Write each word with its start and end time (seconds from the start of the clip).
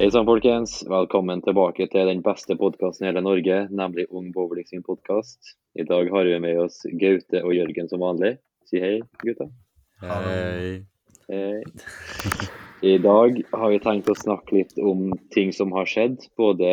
Hei 0.00 0.10
sann, 0.10 0.24
folkens. 0.24 0.78
Velkommen 0.88 1.42
tilbake 1.44 1.84
til 1.92 2.06
den 2.08 2.22
beste 2.24 2.54
podkasten 2.56 3.04
i 3.04 3.10
hele 3.10 3.20
Norge, 3.20 3.56
nemlig 3.68 4.06
Ung 4.08 4.30
Bowling 4.32 4.64
sin 4.64 4.80
podkast. 4.80 5.50
I 5.76 5.84
dag 5.84 6.08
har 6.08 6.24
vi 6.24 6.38
med 6.40 6.56
oss 6.62 6.78
Gaute 7.02 7.42
og 7.44 7.52
Jørgen 7.52 7.90
som 7.90 8.00
vanlig. 8.00 8.30
Si 8.64 8.80
hei, 8.80 8.94
gutta. 9.20 9.50
Hei. 10.00 10.80
Hei. 11.28 11.60
I 12.80 12.96
dag 13.04 13.44
har 13.52 13.76
vi 13.76 13.82
tenkt 13.84 14.08
å 14.08 14.16
snakke 14.16 14.62
litt 14.62 14.72
om 14.80 15.10
ting 15.36 15.52
som 15.52 15.76
har 15.76 15.84
skjedd. 15.84 16.16
Både 16.32 16.72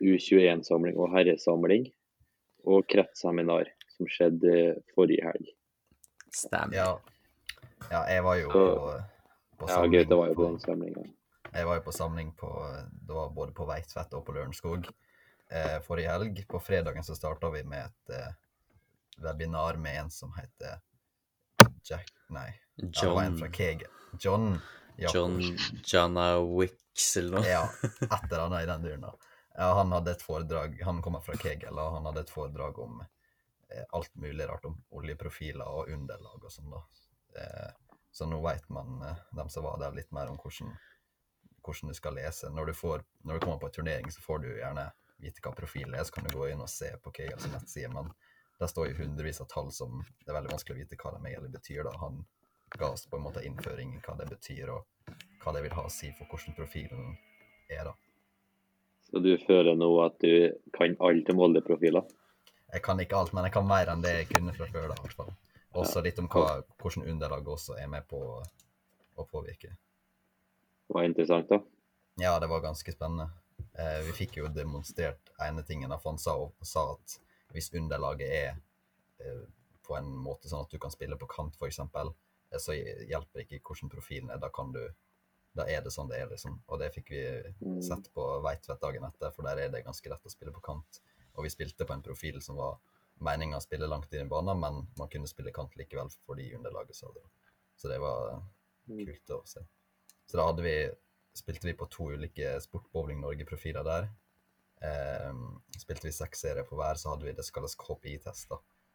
U21-samling 0.00 0.96
og 0.96 1.12
herresamling. 1.12 1.90
Og 2.64 2.88
kretsseminar 2.88 3.68
som 3.98 4.08
skjedde 4.08 4.78
forrige 4.96 5.34
helg. 5.34 5.56
Stemmer. 6.32 6.80
Ja. 6.80 6.92
ja, 7.90 8.06
jeg 8.08 8.24
var 8.24 8.40
jo 8.40 8.54
på, 8.56 8.68
på, 9.58 9.66
samling. 9.68 9.98
Ja, 9.98 9.98
Gaute 10.00 10.24
var 10.24 10.32
jo 10.32 10.44
på 10.46 10.54
den 10.54 10.64
samlinga. 10.64 11.12
Jeg 11.52 11.68
var 11.68 11.78
jo 11.78 11.84
på 11.86 11.92
samling 11.92 12.32
på, 12.38 12.50
det 12.90 13.12
var 13.12 13.32
både 13.36 13.52
på 13.56 13.66
Veitvet 13.68 14.14
og 14.16 14.24
på 14.26 14.34
Lørenskog 14.36 14.86
eh, 15.52 15.78
forrige 15.84 16.12
helg. 16.12 16.44
På 16.48 16.60
fredagen 16.60 17.04
så 17.04 17.16
starta 17.16 17.50
vi 17.52 17.64
med 17.68 17.84
et 17.90 18.14
eh, 18.16 18.30
webinar 19.22 19.76
med 19.76 20.04
en 20.04 20.10
som 20.10 20.32
heter 20.38 20.80
Jack 21.84 22.08
Nei, 22.32 22.48
ja, 22.76 22.88
det 22.88 23.08
var 23.10 23.22
en 23.22 23.34
John, 23.34 23.38
fra 23.38 23.50
Kegel. 23.52 23.90
John 24.18 24.60
John 24.96 25.40
Jana 25.84 26.40
Wicks 26.40 27.16
eller 27.16 27.38
noe. 27.38 27.48
Ja, 27.48 27.66
et 27.82 28.32
eller 28.32 28.46
annet 28.46 28.62
i 28.62 28.70
den 28.70 28.86
duren. 28.86 29.06
Ja, 29.54 29.72
han 29.76 29.92
hadde 29.92 30.14
et 30.16 30.24
foredrag, 30.24 30.78
han 30.84 31.02
kommer 31.04 31.20
fra 31.24 31.36
Kegel, 31.36 31.76
og 31.76 31.98
han 31.98 32.08
hadde 32.08 32.24
et 32.24 32.32
foredrag 32.32 32.78
om 32.80 33.02
eh, 33.02 33.84
alt 33.92 34.14
mulig 34.14 34.48
rart 34.48 34.64
om 34.68 34.78
oljeprofiler 34.96 35.68
og 35.68 35.92
underlag 35.92 36.44
og 36.44 36.52
sånn. 36.52 36.72
da. 36.72 36.82
Eh, 37.40 37.98
så 38.12 38.28
nå 38.28 38.40
vet 38.44 38.68
man, 38.72 39.00
eh, 39.08 39.20
dem 39.36 39.52
som 39.52 39.66
var 39.68 39.80
der, 39.80 39.96
litt 39.96 40.12
mer 40.12 40.32
om 40.32 40.40
hvordan, 40.40 40.72
hvordan 41.64 41.92
du 41.92 41.96
skal 41.96 42.16
lese. 42.18 42.50
Når 42.50 42.70
du, 42.70 42.74
får, 42.74 43.04
når 43.22 43.38
du 43.38 43.44
kommer 43.44 43.62
på 43.62 43.70
en 43.70 43.76
turnering, 43.78 44.10
så 44.12 44.22
får 44.24 44.44
du 44.44 44.50
gjerne 44.56 44.88
vite 45.22 45.42
hva 45.44 45.54
profilen 45.54 45.94
er, 45.94 46.04
så 46.04 46.16
kan 46.16 46.26
du 46.26 46.36
gå 46.36 46.48
inn 46.50 46.62
og 46.62 46.70
se 46.70 46.90
på 47.02 47.12
Kegels 47.14 47.46
nettside, 47.52 47.90
men 47.94 48.10
der 48.58 48.70
står 48.70 48.90
jo 48.90 48.98
hundrevis 49.02 49.40
av 49.42 49.48
tall 49.50 49.70
som 49.74 50.00
det 50.22 50.30
er 50.30 50.38
veldig 50.38 50.52
vanskelig 50.52 50.76
å 50.76 50.80
vite 50.82 50.98
hva 50.98 51.12
de 51.14 51.20
egentlig 51.30 51.52
betyr. 51.56 51.82
da. 51.86 51.92
Han 52.02 52.24
ga 52.78 52.88
oss 52.94 53.06
på 53.06 53.18
en 53.18 53.26
måte 53.26 53.44
innføring 53.46 53.94
i 53.96 54.00
hva 54.04 54.16
det 54.18 54.28
betyr, 54.30 54.72
og 54.74 55.14
hva 55.42 55.54
det 55.56 55.62
vil 55.66 55.76
ha 55.76 55.86
å 55.86 55.92
si 55.92 56.10
for 56.18 56.30
hvordan 56.30 56.56
profilen 56.58 57.14
er. 57.70 57.90
da. 57.90 57.94
Så 59.10 59.22
du 59.22 59.32
føler 59.46 59.76
nå 59.76 59.90
at 60.04 60.18
du 60.22 60.54
kan 60.76 60.94
alt 61.04 61.30
om 61.30 61.42
oljeprofiler? 61.46 62.06
Jeg 62.72 62.84
kan 62.86 63.00
ikke 63.02 63.18
alt, 63.18 63.34
men 63.36 63.44
jeg 63.44 63.54
kan 63.58 63.66
mer 63.68 63.90
enn 63.92 64.04
det 64.04 64.14
jeg 64.22 64.30
kunne 64.30 64.54
fra 64.56 64.68
før. 64.70 64.88
da, 64.88 64.96
i 64.96 65.06
hvert 65.06 65.18
fall. 65.18 65.32
Også 65.82 66.02
litt 66.04 66.18
om 66.20 66.28
hva, 66.32 66.62
hvordan 66.80 67.08
underlag 67.08 67.48
også 67.48 67.76
er 67.80 67.88
med 67.92 68.06
på 68.08 68.20
å 68.20 69.26
påvirke. 69.28 69.74
Det 70.88 70.94
var 70.94 71.04
interessant, 71.04 71.48
da. 71.48 71.60
Ja, 72.20 72.38
det 72.40 72.48
var 72.50 72.60
ganske 72.60 72.92
spennende. 72.92 73.30
Eh, 73.78 74.00
vi 74.06 74.12
fikk 74.12 74.36
jo 74.36 74.48
demonstrert 74.52 75.30
ene 75.40 75.62
tingen. 75.64 75.90
for 76.00 76.10
Han 76.10 76.18
sa, 76.18 76.34
sa 76.62 76.92
at 76.92 77.18
hvis 77.52 77.70
underlaget 77.74 78.28
er 78.28 78.56
eh, 79.20 79.44
på 79.86 79.96
en 79.96 80.10
måte 80.16 80.48
sånn 80.50 80.64
at 80.66 80.70
du 80.70 80.78
kan 80.78 80.90
spille 80.92 81.16
på 81.16 81.26
kant, 81.30 81.56
f.eks., 81.56 81.78
eh, 81.78 82.58
så 82.58 82.74
hjelper 82.76 83.40
det 83.40 83.46
ikke 83.48 83.62
hvordan 83.70 83.90
profilen 83.90 84.30
er. 84.30 84.38
Da 84.42 84.48
kan 84.52 84.72
du 84.72 84.82
da 85.54 85.66
er 85.68 85.82
det 85.84 85.90
sånn 85.92 86.08
det 86.08 86.16
er, 86.20 86.30
liksom. 86.30 86.62
Og 86.68 86.78
det 86.80 86.92
fikk 86.94 87.10
vi 87.12 87.22
Mm. 87.60 87.82
sett 87.82 88.06
på 88.14 88.40
Veitvet 88.42 88.80
dagen 88.80 89.04
etter, 89.04 89.30
for 89.32 89.42
der 89.44 89.58
er 89.58 89.68
det 89.68 89.84
ganske 89.84 90.08
lett 90.08 90.24
å 90.24 90.30
spille 90.30 90.52
på 90.52 90.62
kant. 90.62 91.00
Og 91.36 91.44
vi 91.44 91.50
spilte 91.50 91.84
på 91.84 91.92
en 91.92 92.02
profil 92.02 92.40
som 92.40 92.56
var 92.56 92.78
meninga 93.20 93.56
å 93.58 93.62
spille 93.62 93.86
langt 93.88 94.12
inn 94.14 94.24
i 94.26 94.28
banen, 94.28 94.58
men 94.58 94.86
man 94.96 95.08
kunne 95.08 95.28
spille 95.28 95.52
kant 95.52 95.74
likevel 95.76 96.08
fordi 96.26 96.54
underlaget 96.56 96.96
sa 96.96 97.06
det. 97.12 97.22
Så 97.76 97.88
det 97.88 98.00
var 98.00 98.42
Mm. 98.88 99.06
kult 99.06 99.26
å 99.30 99.46
se. 99.46 99.60
Så 100.32 100.38
da 100.38 100.46
hadde 100.48 100.62
vi, 100.64 100.90
spilte 101.36 101.66
vi 101.66 101.74
på 101.76 101.86
to 101.92 102.06
ulike 102.16 102.54
Sport 102.64 102.86
Bowling 102.92 103.18
Norge-profiler 103.20 103.84
der. 103.84 104.06
Eh, 104.80 105.34
spilte 105.76 106.08
vi 106.08 106.12
seks 106.16 106.40
serier 106.40 106.64
på 106.64 106.78
hver, 106.78 106.96
så 106.96 107.12
hadde 107.12 107.26
vi 107.28 107.34
det 107.36 107.44
som 107.44 107.58
kalles 107.58 107.76
KPI-test, 107.76 108.54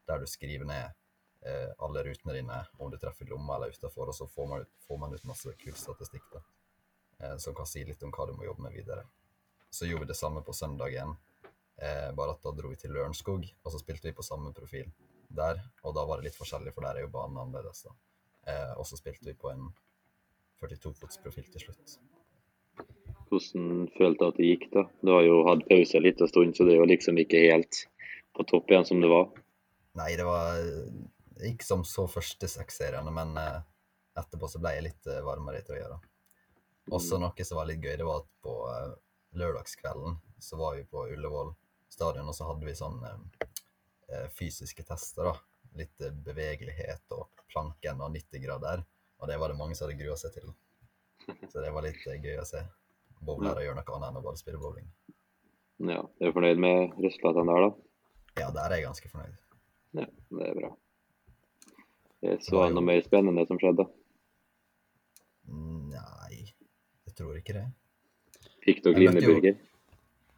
der 0.10 0.24
du 0.24 0.26
skriver 0.26 0.66
ned 0.66 0.98
eh, 1.46 1.70
alle 1.78 2.04
rutene 2.08 2.34
dine, 2.40 2.58
om 2.82 2.90
du 2.90 2.98
treffer 2.98 3.30
lomma 3.30 3.60
eller 3.60 3.78
utafor, 3.78 4.10
og 4.10 4.18
så 4.18 4.26
får 4.34 4.50
man, 4.50 4.66
ut, 4.66 4.74
får 4.90 5.02
man 5.06 5.14
ut 5.14 5.30
masse 5.30 5.54
kul 5.62 5.78
statistikk 5.78 6.26
da, 6.34 6.42
eh, 7.22 7.38
som 7.46 7.54
kan 7.54 7.70
si 7.70 7.86
litt 7.86 8.02
om 8.02 8.18
hva 8.18 8.26
du 8.26 8.34
må 8.34 8.50
jobbe 8.50 8.66
med 8.66 8.82
videre. 8.82 9.06
Så 9.70 9.86
gjorde 9.86 10.08
vi 10.08 10.12
det 10.16 10.18
samme 10.18 10.42
på 10.42 10.58
søndagen, 10.58 11.14
eh, 11.78 12.10
bare 12.18 12.34
at 12.34 12.42
da 12.50 12.58
dro 12.58 12.74
vi 12.74 12.82
til 12.82 12.98
Lørenskog, 12.98 13.46
og 13.62 13.76
så 13.76 13.86
spilte 13.86 14.10
vi 14.10 14.18
på 14.18 14.26
samme 14.26 14.58
profil 14.58 14.90
der, 15.30 15.62
og 15.86 15.94
da 16.02 16.10
var 16.10 16.18
det 16.18 16.32
litt 16.32 16.42
forskjellig, 16.42 16.74
for 16.74 16.90
der 16.90 16.98
er 16.98 17.06
jo 17.06 17.14
banen 17.14 17.38
annerledes 17.46 17.86
da. 17.86 18.00
Eh, 18.50 18.72
og 18.74 18.90
så 18.90 18.98
spilte 18.98 19.30
vi 19.30 19.38
på 19.38 19.54
en 19.54 19.70
42-fotsprofil 20.62 21.50
til 21.54 21.68
slutt. 21.68 21.98
Hvordan 23.28 23.88
følte 23.98 24.24
du 24.24 24.30
at 24.30 24.40
det 24.40 24.48
gikk, 24.48 24.70
da? 24.74 24.86
Du 25.04 25.12
har 25.12 25.26
jo 25.28 25.42
hatt 25.50 25.66
pause 25.68 26.00
en 26.00 26.06
liten 26.06 26.30
stund, 26.32 26.56
så 26.56 26.68
det 26.68 26.76
er 26.76 26.82
jo 26.82 26.90
liksom 26.90 27.20
ikke 27.22 27.44
helt 27.50 27.84
på 28.38 28.46
topp 28.48 28.72
igjen 28.72 28.88
som 28.88 29.02
det 29.04 29.12
var. 29.12 29.28
Nei, 29.98 30.14
det 30.20 30.28
var 30.28 30.62
det 31.38 31.52
gikk 31.52 31.66
som 31.66 31.84
så 31.86 32.08
første 32.10 32.50
seks 32.50 32.80
seriene, 32.82 33.12
men 33.14 33.36
eh, 33.38 33.60
etterpå 34.18 34.50
så 34.50 34.62
ble 34.62 34.74
jeg 34.78 34.88
litt 34.88 35.10
eh, 35.10 35.24
varmere 35.26 35.62
i 35.62 35.66
trøya. 35.68 35.90
da. 35.92 36.00
Også 36.98 37.20
noe 37.22 37.46
som 37.46 37.60
var 37.60 37.68
litt 37.70 37.84
gøy, 37.84 37.98
det 38.00 38.08
var 38.08 38.24
at 38.24 38.32
på 38.46 38.56
eh, 38.72 38.96
lørdagskvelden 39.38 40.18
så 40.42 40.60
var 40.60 40.78
vi 40.78 40.88
på 40.88 41.08
Ullevål 41.14 41.54
stadion, 41.92 42.30
og 42.30 42.36
så 42.36 42.50
hadde 42.50 42.68
vi 42.68 42.76
sånn 42.78 43.00
fysiske 44.38 44.84
tester, 44.88 45.28
da. 45.28 45.34
Litt 45.78 46.04
bevegelighet 46.24 47.16
og 47.16 47.42
planken 47.52 48.00
og 48.06 48.14
90 48.14 48.44
grader. 48.44 48.84
Og 49.20 49.28
det 49.28 49.38
var 49.40 49.50
det 49.50 49.58
mange 49.58 49.76
som 49.76 49.88
hadde 49.90 50.00
grua 50.04 50.16
seg 50.20 50.34
til. 50.34 50.54
Så 51.52 51.62
det 51.64 51.72
var 51.74 51.82
litt 51.84 52.02
eh, 52.08 52.20
gøy 52.22 52.38
å 52.42 52.46
se. 52.48 52.62
Bowlere 53.26 53.64
gjør 53.66 53.76
noe 53.80 53.96
annet 53.96 54.10
enn 54.12 54.20
å 54.20 54.24
bare 54.24 54.38
spille 54.38 54.60
bowling. 54.62 54.88
Ja, 55.80 56.02
er 56.22 56.30
du 56.30 56.34
fornøyd 56.36 56.58
med 56.62 56.94
resultatene 57.02 57.54
der, 57.54 57.66
da? 57.68 57.72
Ja, 58.42 58.52
der 58.54 58.70
er 58.72 58.76
jeg 58.78 58.86
ganske 58.88 59.10
fornøyd. 59.10 59.38
Ja, 59.98 60.06
det 60.38 60.48
er 60.52 60.60
bra. 60.60 60.70
Det 62.22 62.30
Det 62.32 62.44
så 62.46 62.52
det 62.52 62.62
jeg 62.62 62.70
jo- 62.70 62.76
noe 62.78 62.86
mer 62.86 63.02
spennende 63.06 63.48
som 63.48 63.58
skjedde. 63.62 63.86
Nei, 65.48 66.54
jeg 67.08 67.16
tror 67.18 67.38
ikke 67.40 67.54
det. 67.58 67.66
Fikk 68.66 68.82
dere 68.84 69.00
Jeg 69.02 69.14
møtte 69.16 69.52
jo- 69.52 69.58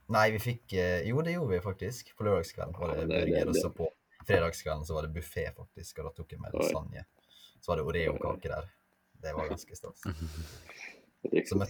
Nei, 0.09 0.31
vi 0.31 0.38
fikk 0.41 0.73
eh, 0.73 1.03
Jo, 1.07 1.22
det 1.22 1.34
gjorde 1.35 1.50
vi 1.53 1.59
faktisk. 1.61 2.16
På 2.17 2.23
lørdagskvelden 2.25 2.73
var 2.79 2.96
det 2.96 3.01
Ja, 3.01 3.06
det- 3.07 3.25
burger, 3.29 3.50
og 3.50 3.56
så 3.56 3.69
på 3.73 3.88
fredagskvelden 4.25 4.85
så 4.85 4.94
var 4.94 5.01
det 5.07 5.13
buffé, 5.13 5.53
faktisk. 5.53 6.00
Og 6.00 6.06
da 6.06 6.11
tok 6.11 6.31
jeg 6.31 6.40
med 6.40 6.51
lasagne. 6.53 7.06
Så 7.59 7.72
var 7.72 7.80
det 7.80 7.88
Oreo-kake 7.92 8.52
der. 8.52 8.68
Det 9.22 9.34
var 9.36 9.50
ganske 9.52 9.75
stas. 9.75 10.03
Så, 11.46 11.66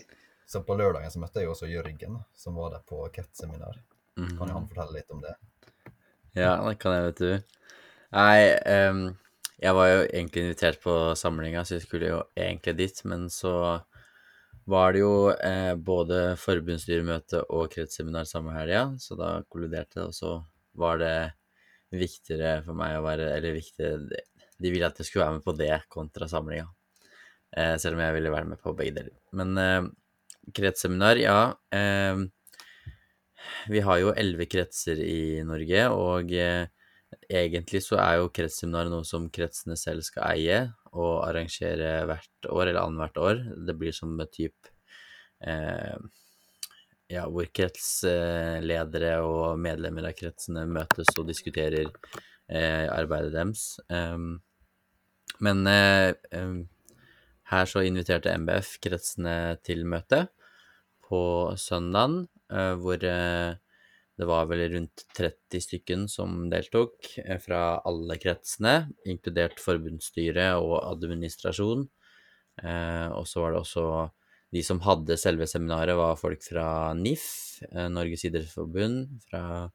så 0.46 0.64
på 0.64 0.76
lørdagen 0.78 1.12
så 1.12 1.22
møtte 1.22 1.42
jeg 1.42 1.50
også 1.50 1.70
Jørgen, 1.70 2.20
som 2.38 2.58
var 2.60 2.76
der 2.76 2.84
på 2.86 3.02
KET-seminar. 3.14 3.80
Kan 4.20 4.52
jo 4.52 4.54
han 4.54 4.68
fortelle 4.70 5.00
litt 5.00 5.12
om 5.16 5.24
det? 5.24 5.34
Ja, 6.38 6.54
det 6.68 6.78
kan 6.82 6.94
jeg, 6.96 7.08
vet 7.10 7.24
du. 7.24 7.58
Nei, 8.14 8.90
um, 8.90 9.04
jeg 9.60 9.76
var 9.76 9.90
jo 9.90 10.00
egentlig 10.04 10.44
invitert 10.46 10.80
på 10.84 10.96
samlinga, 11.20 11.66
så 11.66 11.78
jeg 11.78 11.86
skulle 11.86 12.12
jo 12.12 12.22
egentlig 12.38 12.76
dit, 12.80 13.02
men 13.10 13.28
så 13.34 13.54
var 14.70 14.94
det 14.94 15.02
jo 15.02 15.14
eh, 15.34 15.74
både 15.76 16.36
forbundsstyremøte 16.38 17.42
og 17.50 17.72
kretsseminar 17.74 18.28
samme 18.30 18.54
helga, 18.54 18.86
så 19.02 19.18
da 19.18 19.32
kolliderte 19.50 19.98
det, 19.98 20.06
og 20.12 20.16
så 20.16 20.34
var 20.78 21.02
det 21.02 21.14
viktigere 21.90 22.60
for 22.68 22.78
meg 22.78 23.00
å 23.00 23.02
være 23.02 23.32
Eller 23.34 23.56
viktigere 23.56 24.20
De 24.60 24.72
ville 24.74 24.88
at 24.88 25.00
jeg 25.00 25.08
skulle 25.08 25.26
være 25.26 25.38
med 25.40 25.46
på 25.46 25.56
det 25.58 25.72
kontra 25.92 26.28
samlinga. 26.30 26.68
Eh, 27.58 27.76
selv 27.82 27.98
om 27.98 28.04
jeg 28.04 28.18
ville 28.18 28.34
være 28.34 28.50
med 28.52 28.62
på 28.62 28.76
begge 28.78 28.98
deler. 29.00 29.16
Men 29.34 29.58
eh, 29.58 29.88
kretsseminar, 30.56 31.22
ja. 31.22 31.40
Eh, 31.74 32.26
vi 33.72 33.82
har 33.86 34.02
jo 34.02 34.14
elleve 34.14 34.50
kretser 34.52 35.00
i 35.02 35.42
Norge, 35.48 35.86
og 35.96 36.34
eh, 36.36 36.68
egentlig 37.30 37.82
så 37.86 38.00
er 38.02 38.20
jo 38.20 38.32
kretsseminar 38.34 38.90
noe 38.92 39.08
som 39.08 39.30
kretsene 39.34 39.78
selv 39.80 40.06
skal 40.06 40.28
eie 40.34 40.60
og 40.92 41.24
arrangere 41.28 42.04
hvert 42.10 42.50
år, 42.50 42.66
eller 42.68 42.82
annethvert 42.84 43.22
år. 43.24 43.44
Det 43.68 43.78
blir 43.78 43.96
som 43.96 44.14
et 44.22 44.34
type 44.36 44.74
eh, 45.46 45.98
ja, 47.10 47.26
hvor 47.26 47.48
kretsledere 47.56 49.16
og 49.26 49.60
medlemmer 49.62 50.10
av 50.10 50.18
kretsene 50.18 50.68
møtes 50.70 51.10
og 51.18 51.30
diskuterer 51.30 51.90
eh, 51.90 52.86
arbeidet 52.94 53.34
deres. 53.34 53.72
Um, 53.90 54.38
men 55.38 55.68
eh, 55.68 56.12
her 57.50 57.70
så 57.70 57.84
inviterte 57.86 58.34
MBF 58.42 58.76
kretsene 58.84 59.58
til 59.66 59.86
møte 59.90 60.26
på 61.06 61.22
søndagen, 61.60 62.24
eh, 62.52 62.74
hvor 62.82 63.06
eh, 63.06 63.56
det 64.20 64.28
var 64.28 64.50
vel 64.50 64.66
rundt 64.74 65.06
30 65.16 65.64
stykken 65.64 66.08
som 66.12 66.50
deltok 66.52 67.08
fra 67.40 67.80
alle 67.88 68.18
kretsene, 68.20 68.90
inkludert 69.08 69.62
forbundsstyre 69.64 70.50
og 70.60 70.82
administrasjon. 70.90 71.86
Og 72.60 73.24
så 73.32 73.40
var 73.46 73.56
det 73.56 73.62
også 73.62 73.86
de 74.52 74.64
som 74.68 74.82
hadde 74.84 75.16
selve 75.16 75.48
seminaret, 75.48 75.96
var 75.96 76.20
folk 76.20 76.44
fra 76.44 76.92
NIF, 77.00 77.30
Norges 77.72 78.28
idrettsforbund, 78.28 79.22
fra 79.24 79.70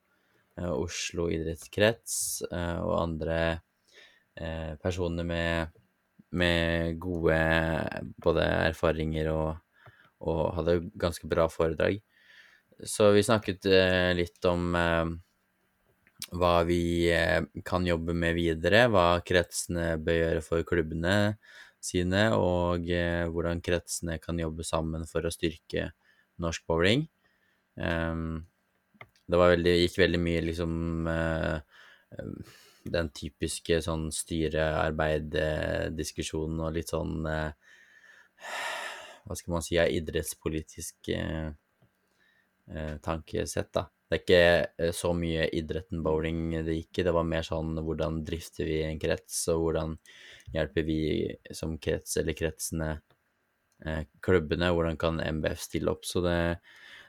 Oslo 0.77 1.31
idrettskrets 1.33 2.45
og 2.51 2.93
andre 3.01 3.39
personer 4.83 5.27
med, 5.27 5.75
med 6.35 6.97
gode 6.99 7.37
både 8.19 8.47
erfaringer 8.71 9.29
og, 9.31 9.61
og 10.27 10.41
hadde 10.57 10.81
ganske 10.99 11.29
bra 11.31 11.47
foredrag. 11.53 12.01
Så 12.83 13.13
vi 13.15 13.23
snakket 13.23 13.69
eh, 13.71 14.11
litt 14.19 14.43
om 14.51 14.75
eh, 14.75 15.13
hva 16.35 16.55
vi 16.67 17.11
eh, 17.13 17.45
kan 17.67 17.87
jobbe 17.87 18.17
med 18.17 18.35
videre, 18.39 18.89
hva 18.91 19.21
kretsene 19.27 19.95
bør 20.03 20.19
gjøre 20.21 20.43
for 20.45 20.67
klubbene 20.67 21.15
sine, 21.85 22.27
og 22.35 22.89
eh, 22.91 23.25
hvordan 23.31 23.63
kretsene 23.65 24.19
kan 24.23 24.41
jobbe 24.41 24.67
sammen 24.67 25.07
for 25.11 25.27
å 25.27 25.33
styrke 25.35 25.91
norsk 26.43 26.67
bowling. 26.67 27.07
Um, 27.79 28.45
det 29.31 29.39
veldig, 29.41 29.75
gikk 29.85 29.99
veldig 30.03 30.21
mye 30.21 30.43
liksom 30.45 30.75
eh, 31.11 31.79
den 32.93 33.09
typiske 33.15 33.79
sånn 33.85 34.11
styrearbeid-diskusjonen 34.13 36.61
og 36.67 36.73
litt 36.77 36.91
sånn 36.93 37.27
eh, 37.29 37.53
Hva 39.25 39.35
skal 39.39 39.53
man 39.55 39.63
si, 39.65 39.75
er 39.81 39.95
idrettspolitisk 39.95 41.09
eh, 41.15 41.49
eh, 42.69 42.95
tankesett, 43.05 43.71
da. 43.73 43.83
Det 44.05 44.15
er 44.19 44.23
ikke 44.23 44.47
så 44.95 45.11
mye 45.17 45.49
idretten 45.57 46.03
bowling 46.05 46.41
det 46.67 46.75
gikk 46.77 46.99
i, 47.01 47.05
det 47.07 47.15
var 47.17 47.25
mer 47.27 47.43
sånn 47.47 47.79
hvordan 47.81 48.25
drifter 48.27 48.65
vi 48.69 48.83
en 48.85 49.01
krets, 49.01 49.49
og 49.55 49.59
hvordan 49.63 49.91
hjelper 50.55 50.83
vi 50.87 50.99
som 51.57 51.79
krets 51.81 52.17
eller 52.21 52.35
kretsene 52.37 52.91
klubbene, 54.25 54.69
hvordan 54.73 54.97
kan 54.97 55.21
MBF 55.21 55.61
stille 55.61 55.91
opp. 55.93 56.05
Så 56.09 56.21
det, 56.25 56.57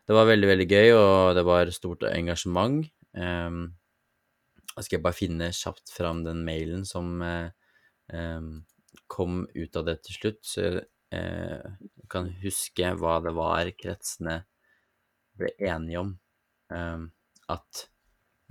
det 0.07 0.13
var 0.18 0.25
veldig, 0.27 0.48
veldig 0.50 0.68
gøy, 0.68 0.89
og 0.98 1.36
det 1.38 1.44
var 1.48 1.72
stort 1.75 2.04
engasjement. 2.10 2.89
Um, 3.16 3.75
skal 4.83 4.98
jeg 4.98 5.06
bare 5.06 5.16
finne 5.16 5.51
kjapt 5.56 5.92
fram 5.94 6.24
den 6.25 6.44
mailen 6.48 6.83
som 6.88 7.22
eh, 7.24 8.42
kom 9.12 9.45
ut 9.54 9.80
av 9.80 9.88
det 9.88 10.01
til 10.04 10.19
slutt, 10.19 10.42
så 10.44 10.66
jeg 10.66 10.83
eh, 11.16 11.77
kan 12.12 12.27
huske 12.42 12.92
hva 13.00 13.19
det 13.24 13.36
var 13.38 13.72
kretsene 13.80 14.42
ble 15.36 15.51
enige 15.63 16.01
om 16.01 16.13
at 17.51 17.81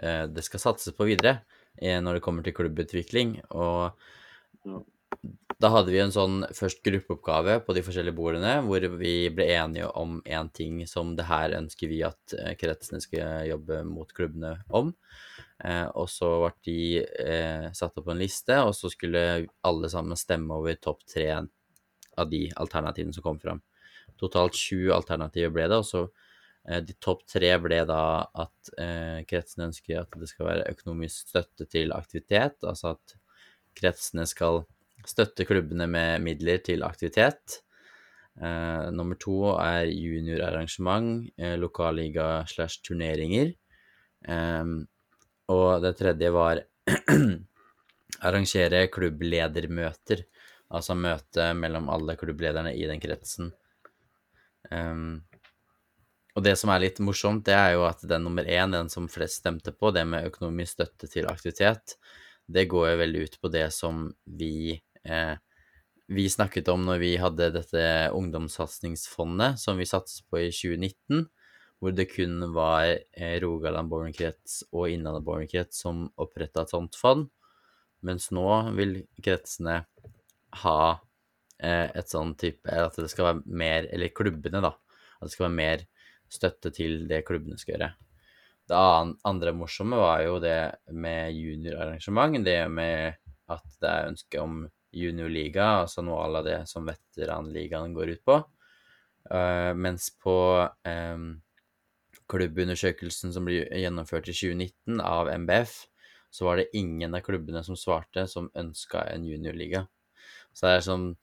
eh, 0.00 0.24
det 0.30 0.44
skal 0.46 0.62
satses 0.62 0.96
på 0.96 1.08
videre 1.08 1.42
når 1.74 2.16
det 2.16 2.22
kommer 2.22 2.44
til 2.46 2.54
klubbutvikling. 2.54 3.40
Og 3.50 3.96
da 5.58 5.70
hadde 5.74 5.90
vi 5.90 5.98
en 5.98 6.12
sånn 6.14 6.44
først 6.54 6.84
gruppeoppgave 6.86 7.56
på 7.66 7.74
de 7.74 7.82
forskjellige 7.82 8.14
bordene, 8.14 8.52
hvor 8.62 8.86
vi 9.00 9.14
ble 9.34 9.48
enige 9.56 9.88
om 9.98 10.20
én 10.22 10.52
ting 10.54 10.84
som 10.86 11.16
det 11.18 11.26
her 11.26 11.56
ønsker 11.58 11.90
vi 11.90 11.98
at 12.06 12.36
kretsene 12.60 13.02
skal 13.02 13.48
jobbe 13.50 13.80
mot 13.88 14.14
klubbene 14.14 14.54
om. 14.70 14.94
Eh, 15.64 15.86
og 15.96 16.10
så 16.12 16.28
ble 16.42 16.52
de 16.66 16.80
eh, 17.00 17.68
satt 17.72 17.96
opp 17.96 18.08
på 18.08 18.12
en 18.12 18.20
liste, 18.20 18.58
og 18.60 18.74
så 18.76 18.90
skulle 18.92 19.46
alle 19.64 19.90
sammen 19.92 20.18
stemme 20.20 20.58
over 20.60 20.76
topp 20.76 21.06
tre 21.08 21.30
av 21.34 22.28
de 22.30 22.44
alternativene 22.60 23.16
som 23.16 23.24
kom 23.24 23.40
fram. 23.40 23.62
Totalt 24.20 24.58
sju 24.58 24.92
alternativer 24.94 25.54
ble 25.54 25.66
det, 25.72 25.80
og 25.80 25.88
så 25.88 26.04
eh, 26.68 26.82
de 26.84 26.96
topp 27.00 27.24
tre 27.30 27.54
ble 27.64 27.80
da 27.88 28.04
at 28.44 28.74
eh, 28.76 29.24
kretsene 29.28 29.70
ønsker 29.70 30.04
at 30.04 30.20
det 30.20 30.30
skal 30.30 30.50
være 30.50 30.70
økonomisk 30.76 31.32
støtte 31.32 31.68
til 31.72 31.96
aktivitet, 31.96 32.60
altså 32.62 32.94
at 32.94 33.18
kretsene 33.74 34.28
skal 34.30 34.62
støtte 35.08 35.46
klubbene 35.48 35.88
med 35.90 36.22
midler 36.24 36.60
til 36.64 36.84
aktivitet. 36.86 37.62
Eh, 38.36 38.90
nummer 38.92 39.16
to 39.20 39.54
er 39.56 39.88
juniorarrangement, 39.88 41.30
eh, 41.38 41.56
lokalliga 41.56 42.44
slash 42.50 42.82
turneringer. 42.84 43.54
Eh, 44.28 44.64
og 45.52 45.82
det 45.84 45.94
tredje 45.98 46.30
var 46.34 46.62
arrangere 48.28 48.86
klubbledermøter. 48.92 50.24
Altså 50.74 50.96
møte 50.96 51.52
mellom 51.58 51.90
alle 51.92 52.16
klubblederne 52.18 52.72
i 52.74 52.86
den 52.88 53.02
kretsen. 53.02 53.52
Um, 54.72 55.22
og 56.34 56.42
det 56.42 56.56
som 56.58 56.72
er 56.72 56.82
litt 56.82 56.98
morsomt, 57.04 57.44
det 57.46 57.54
er 57.54 57.74
jo 57.76 57.84
at 57.86 58.02
den 58.10 58.24
nummer 58.26 58.46
én, 58.48 58.72
den 58.74 58.88
som 58.90 59.06
flest 59.12 59.42
stemte 59.42 59.74
på, 59.76 59.92
det 59.94 60.02
med 60.08 60.26
økonomisk 60.32 60.78
støtte 60.80 61.10
til 61.12 61.28
aktivitet, 61.30 61.94
det 62.50 62.66
går 62.72 62.90
jo 62.90 63.00
veldig 63.04 63.26
ut 63.28 63.36
på 63.40 63.50
det 63.54 63.68
som 63.76 64.08
vi 64.24 64.74
eh, 65.06 65.36
vi 66.06 66.26
snakket 66.28 66.68
om 66.68 66.82
når 66.84 66.98
vi 67.00 67.14
hadde 67.20 67.52
dette 67.54 67.84
ungdomssatsingsfondet 68.12 69.60
som 69.60 69.78
vi 69.80 69.86
satset 69.88 70.26
på 70.28 70.42
i 70.42 70.50
2019 70.52 71.24
hvor 71.80 71.94
det 71.94 72.08
kun 72.12 72.38
var 72.54 72.86
eh, 72.92 73.36
Rogaland 73.42 73.90
borgerkrets 73.92 74.62
og 74.72 74.88
Innlandet 74.92 75.26
borgerkrets 75.26 75.82
som 75.84 76.06
oppretta 76.20 76.64
et 76.64 76.72
sånt 76.72 76.96
fond, 76.98 77.26
mens 78.04 78.30
nå 78.34 78.46
vil 78.76 79.00
kretsene 79.24 79.80
ha 80.62 80.78
eh, 81.58 81.88
et 81.90 82.10
sånn 82.10 82.34
type 82.38 82.70
At 82.70 82.96
det 83.00 83.08
skal 83.10 83.30
være 83.30 83.56
mer 83.58 83.88
Eller 83.90 84.12
klubbene, 84.14 84.60
da. 84.62 84.70
At 85.18 85.26
det 85.26 85.34
skal 85.34 85.48
være 85.48 85.58
mer 85.58 85.84
støtte 86.30 86.70
til 86.74 87.04
det 87.08 87.24
klubbene 87.26 87.58
skal 87.60 87.76
gjøre. 87.76 87.90
Det 88.68 88.80
andre 89.28 89.52
morsomme 89.52 89.98
var 90.00 90.22
jo 90.24 90.38
det 90.40 90.58
med 90.96 91.36
juniorarrangement. 91.36 92.40
Det 92.44 92.58
med 92.72 93.20
at 93.52 93.76
det 93.80 93.90
er 93.90 94.08
ønske 94.08 94.40
om 94.40 94.62
juniorliga, 94.94 95.66
altså 95.84 96.04
noe 96.06 96.24
av 96.24 96.46
det 96.46 96.60
som 96.70 96.86
veteranligaen 96.88 97.92
går 97.96 98.14
ut 98.16 98.22
på. 98.24 98.38
Uh, 99.28 99.72
mens 99.76 100.10
på 100.20 100.36
um, 100.84 101.28
klubbundersøkelsen 102.30 103.34
som 103.34 103.46
ble 103.48 103.64
gjennomført 103.68 104.30
i 104.30 104.36
2019 104.36 105.02
av 105.04 105.30
MBF, 105.32 105.76
så 106.34 106.48
var 106.48 106.58
det 106.58 106.72
ingen 106.76 107.14
av 107.14 107.22
klubbene 107.26 107.62
som 107.64 107.78
svarte, 107.78 108.26
som 108.30 108.50
ønska 108.58 109.04
en 109.12 109.26
juniorliga. 109.28 109.84
Så 110.52 110.66
det 110.66 110.74
er 110.78 110.90
sånn 110.90 111.14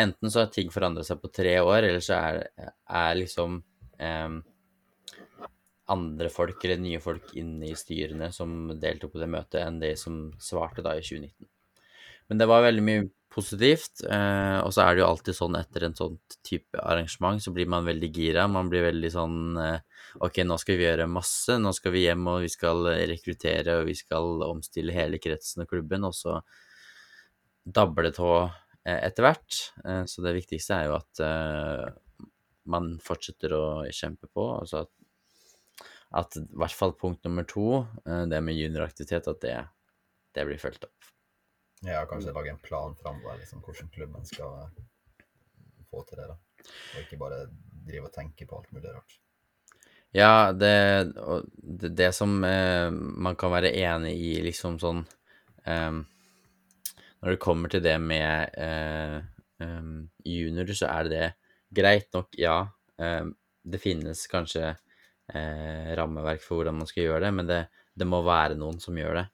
Enten 0.00 0.30
så 0.32 0.40
har 0.40 0.46
ting 0.50 0.70
forandret 0.72 1.06
seg 1.06 1.18
på 1.20 1.28
tre 1.28 1.52
år, 1.60 1.84
eller 1.84 2.00
så 2.02 2.16
er, 2.16 2.70
er 2.88 3.18
liksom 3.18 3.58
eh, 4.00 4.38
andre 5.92 6.30
folk 6.32 6.64
eller 6.64 6.80
nye 6.80 7.00
folk 7.04 7.34
inne 7.36 7.68
i 7.68 7.76
styrene 7.78 8.30
som 8.32 8.72
deltok 8.80 9.12
på 9.12 9.20
det 9.20 9.28
møtet, 9.30 9.60
enn 9.60 9.76
de 9.82 9.92
som 10.00 10.16
svarte 10.42 10.82
da 10.82 10.96
i 10.96 11.04
2019. 11.04 11.46
Men 12.32 12.40
det 12.40 12.48
var 12.48 12.64
veldig 12.64 12.84
mye 12.88 13.04
positivt. 13.34 14.04
Eh, 14.06 14.58
og 14.62 14.70
så 14.74 14.84
er 14.84 14.94
det 14.94 15.02
jo 15.02 15.08
alltid 15.08 15.36
sånn 15.36 15.58
etter 15.58 15.88
en 15.88 15.96
sånn 15.98 16.18
type 16.46 16.78
arrangement, 16.80 17.42
så 17.42 17.52
blir 17.54 17.68
man 17.70 17.86
veldig 17.86 18.10
gira. 18.14 18.46
Man 18.50 18.70
blir 18.72 18.86
veldig 18.86 19.10
sånn 19.14 19.38
eh, 19.60 19.80
Ok, 20.22 20.44
nå 20.46 20.54
skal 20.62 20.78
vi 20.78 20.86
gjøre 20.86 21.08
masse. 21.10 21.56
Nå 21.58 21.72
skal 21.74 21.94
vi 21.96 22.04
hjem, 22.04 22.28
og 22.30 22.44
vi 22.44 22.50
skal 22.52 22.86
rekruttere, 23.10 23.80
og 23.80 23.88
vi 23.88 23.96
skal 23.98 24.44
omstille 24.46 24.94
hele 24.94 25.18
kretsen 25.18 25.64
og 25.64 25.72
klubben. 25.72 26.06
Og 26.06 26.14
så 26.14 26.38
dabler 27.64 28.10
det 28.10 28.20
av 28.22 28.52
eh, 28.84 29.00
etter 29.00 29.26
hvert. 29.26 29.60
Eh, 29.84 30.04
så 30.10 30.24
det 30.24 30.36
viktigste 30.38 30.78
er 30.78 30.90
jo 30.90 30.98
at 31.00 31.24
eh, 31.24 32.28
man 32.70 32.94
fortsetter 33.02 33.56
å 33.56 33.64
kjempe 33.92 34.30
på. 34.30 34.46
Altså 34.58 34.84
at, 34.84 34.92
at 36.22 36.38
i 36.40 36.46
hvert 36.62 36.78
fall 36.78 36.94
punkt 37.00 37.24
nummer 37.26 37.48
to, 37.48 37.82
eh, 38.06 38.24
det 38.30 38.42
med 38.44 38.60
junioraktivitet, 38.60 39.30
at 39.32 39.42
det, 39.44 39.58
det 40.36 40.46
blir 40.48 40.62
fulgt 40.62 40.86
opp. 40.88 41.13
Ja, 41.84 42.06
kanskje 42.08 42.32
lage 42.32 42.50
en 42.50 42.62
plan 42.64 42.96
framover, 42.96 43.38
liksom, 43.38 43.60
hvordan 43.64 43.90
klubben 43.92 44.24
skal 44.26 44.70
få 45.90 46.04
til 46.08 46.20
det. 46.20 46.30
da. 46.30 46.38
Og 46.94 47.02
ikke 47.02 47.20
bare 47.20 47.44
drive 47.84 48.08
og 48.08 48.14
tenke 48.14 48.46
på 48.48 48.58
alt 48.58 48.72
mulig 48.72 48.94
rart. 48.94 49.18
Ja, 50.14 50.52
det, 50.52 51.12
det, 51.98 52.12
som 52.14 52.38
eh, 52.46 52.90
man 52.94 53.36
kan 53.36 53.52
være 53.52 53.74
enig 53.74 54.14
i, 54.14 54.34
liksom 54.46 54.76
sånn 54.78 55.00
eh, 55.66 55.96
Når 57.18 57.32
det 57.32 57.40
kommer 57.42 57.72
til 57.72 57.82
det 57.82 57.96
med 57.98 58.54
eh, 58.54 59.18
juniorer, 60.24 60.76
så 60.78 60.92
er 60.92 61.10
det 61.10 61.24
greit 61.74 62.12
nok, 62.14 62.36
ja. 62.38 62.60
det 62.94 63.78
finnes 63.82 64.20
kanskje 64.30 64.68
eh, 64.68 65.94
rammeverk 65.96 66.42
for 66.44 66.60
hvordan 66.60 66.76
man 66.78 66.86
skal 66.86 67.08
gjøre 67.08 67.24
det, 67.24 67.30
men 67.34 67.48
det, 67.48 67.60
det 67.96 68.06
må 68.06 68.20
være 68.22 68.58
noen 68.60 68.78
som 68.82 68.98
gjør 68.98 69.18
det. 69.18 69.24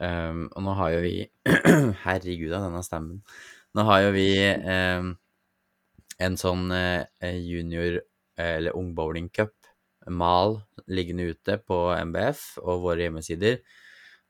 Um, 0.00 0.46
og 0.56 0.64
nå 0.64 0.74
har 0.78 0.94
jo 0.94 1.00
vi 1.04 1.16
Herregud 2.06 2.54
av 2.56 2.64
denne 2.68 2.80
stemmen. 2.86 3.20
Nå 3.76 3.84
har 3.84 4.06
jo 4.06 4.14
vi 4.14 4.30
um, 4.64 5.12
en 6.20 6.38
sånn 6.40 6.72
uh, 6.72 7.04
junior 7.36 8.00
eller 8.40 8.76
ung 8.78 8.94
bowling 8.96 9.28
cup, 9.28 9.52
mal, 10.08 10.62
liggende 10.88 11.28
ute 11.28 11.58
på 11.60 11.82
MBF 11.98 12.62
og 12.64 12.86
våre 12.86 13.04
hjemmesider, 13.04 13.60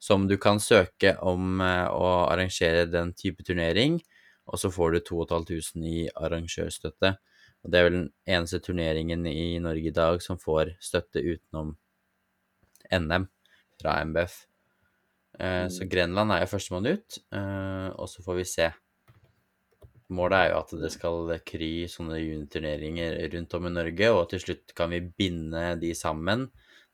som 0.03 0.27
du 0.27 0.35
kan 0.43 0.59
søke 0.59 1.15
om 1.23 1.63
uh, 1.63 1.87
å 1.95 2.11
arrangere 2.27 2.89
den 2.91 3.15
type 3.15 3.47
turnering, 3.47 4.01
og 4.51 4.59
så 4.59 4.73
får 4.75 4.97
du 4.97 5.01
2500 5.07 5.87
i 5.87 6.05
arrangørstøtte. 6.11 7.15
Og 7.63 7.71
det 7.71 7.79
er 7.79 7.87
vel 7.87 7.99
den 8.01 8.11
eneste 8.27 8.59
turneringen 8.65 9.27
i 9.31 9.61
Norge 9.63 9.93
i 9.93 9.95
dag 9.95 10.23
som 10.25 10.41
får 10.41 10.75
støtte 10.83 11.23
utenom 11.23 11.77
NM 12.91 13.31
fra 13.79 14.01
MBF. 14.03 14.50
Eh, 15.41 15.67
så. 15.73 15.89
Grenland 15.89 16.35
er 16.35 16.45
jo 16.45 16.53
førstemann 16.53 16.89
ut, 16.91 17.19
eh, 17.33 17.89
og 17.97 18.09
så 18.13 18.25
får 18.25 18.41
vi 18.41 18.47
se. 18.49 18.69
Målet 20.11 20.37
er 20.37 20.49
jo 20.51 20.59
at 20.59 20.73
det 20.83 20.91
skal 20.93 21.31
kry 21.47 21.71
sånne 21.89 22.19
juniorturneringer 22.19 23.17
rundt 23.33 23.55
om 23.57 23.69
i 23.69 23.73
Norge, 23.73 24.11
og 24.13 24.25
til 24.33 24.43
slutt 24.43 24.75
kan 24.77 24.91
vi 24.93 25.01
binde 25.07 25.63
de 25.81 25.95
sammen 25.97 26.49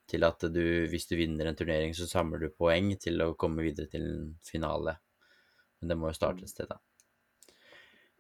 til 0.07 0.23
at 0.29 0.45
du, 0.53 0.63
hvis 0.93 1.09
du 1.11 1.17
vinner 1.19 1.49
en 1.49 1.57
turnering, 1.59 1.97
så 1.97 2.07
samler 2.07 2.45
du 2.45 2.53
poeng 2.55 2.93
til 3.03 3.25
å 3.25 3.33
komme 3.41 3.65
videre 3.65 3.91
til 3.91 4.05
en 4.05 4.29
finale. 4.47 4.99
Men 5.81 5.91
det 5.91 5.97
må 5.99 6.13
jo 6.13 6.19
starte 6.21 6.47
et 6.47 6.53
sted, 6.53 6.71
da. 6.71 6.79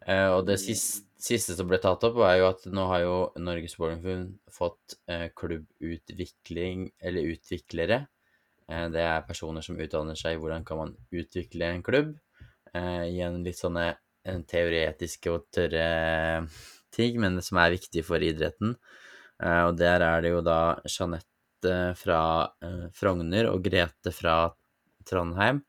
Eh, 0.06 0.30
og 0.32 0.42
det 0.48 0.56
siste, 0.62 1.04
siste 1.20 1.54
som 1.58 1.68
ble 1.70 1.78
tatt 1.82 2.02
opp, 2.08 2.18
var 2.18 2.34
jo 2.40 2.48
at 2.48 2.66
nå 2.72 2.88
har 2.90 3.04
jo 3.04 3.14
Norges 3.38 3.76
Bowlingforbund 3.78 4.34
fått 4.50 4.98
klubbutvikling, 5.38 6.88
eller 6.98 7.34
utviklere. 7.36 8.06
Eh, 8.70 8.86
det 8.92 9.02
er 9.02 9.26
personer 9.28 9.64
som 9.64 9.78
utdanner 9.78 10.18
seg 10.18 10.36
i 10.36 10.40
hvordan 10.42 10.64
kan 10.66 10.80
man 10.82 10.96
utvikle 11.14 11.70
en 11.70 11.84
klubb, 11.86 12.16
eh, 12.74 13.04
i 13.12 13.20
en 13.26 13.42
litt 13.46 13.60
sånne 13.60 13.92
en 14.26 14.42
teoretiske 14.48 15.30
og 15.30 15.46
tørre 15.54 15.86
ting, 16.94 17.20
men 17.22 17.38
som 17.44 17.60
er 17.62 17.76
viktig 17.76 18.02
for 18.06 18.22
idretten. 18.22 18.74
Eh, 19.42 19.62
og 19.68 19.76
der 19.78 20.02
er 20.02 20.24
det 20.24 20.34
jo 20.34 20.42
da 20.44 20.76
Jeanette 20.88 21.76
fra 21.98 22.20
eh, 22.64 22.86
Frogner 22.96 23.50
og 23.52 23.62
Grete 23.64 24.12
fra 24.14 24.38
Trondheim 25.06 25.62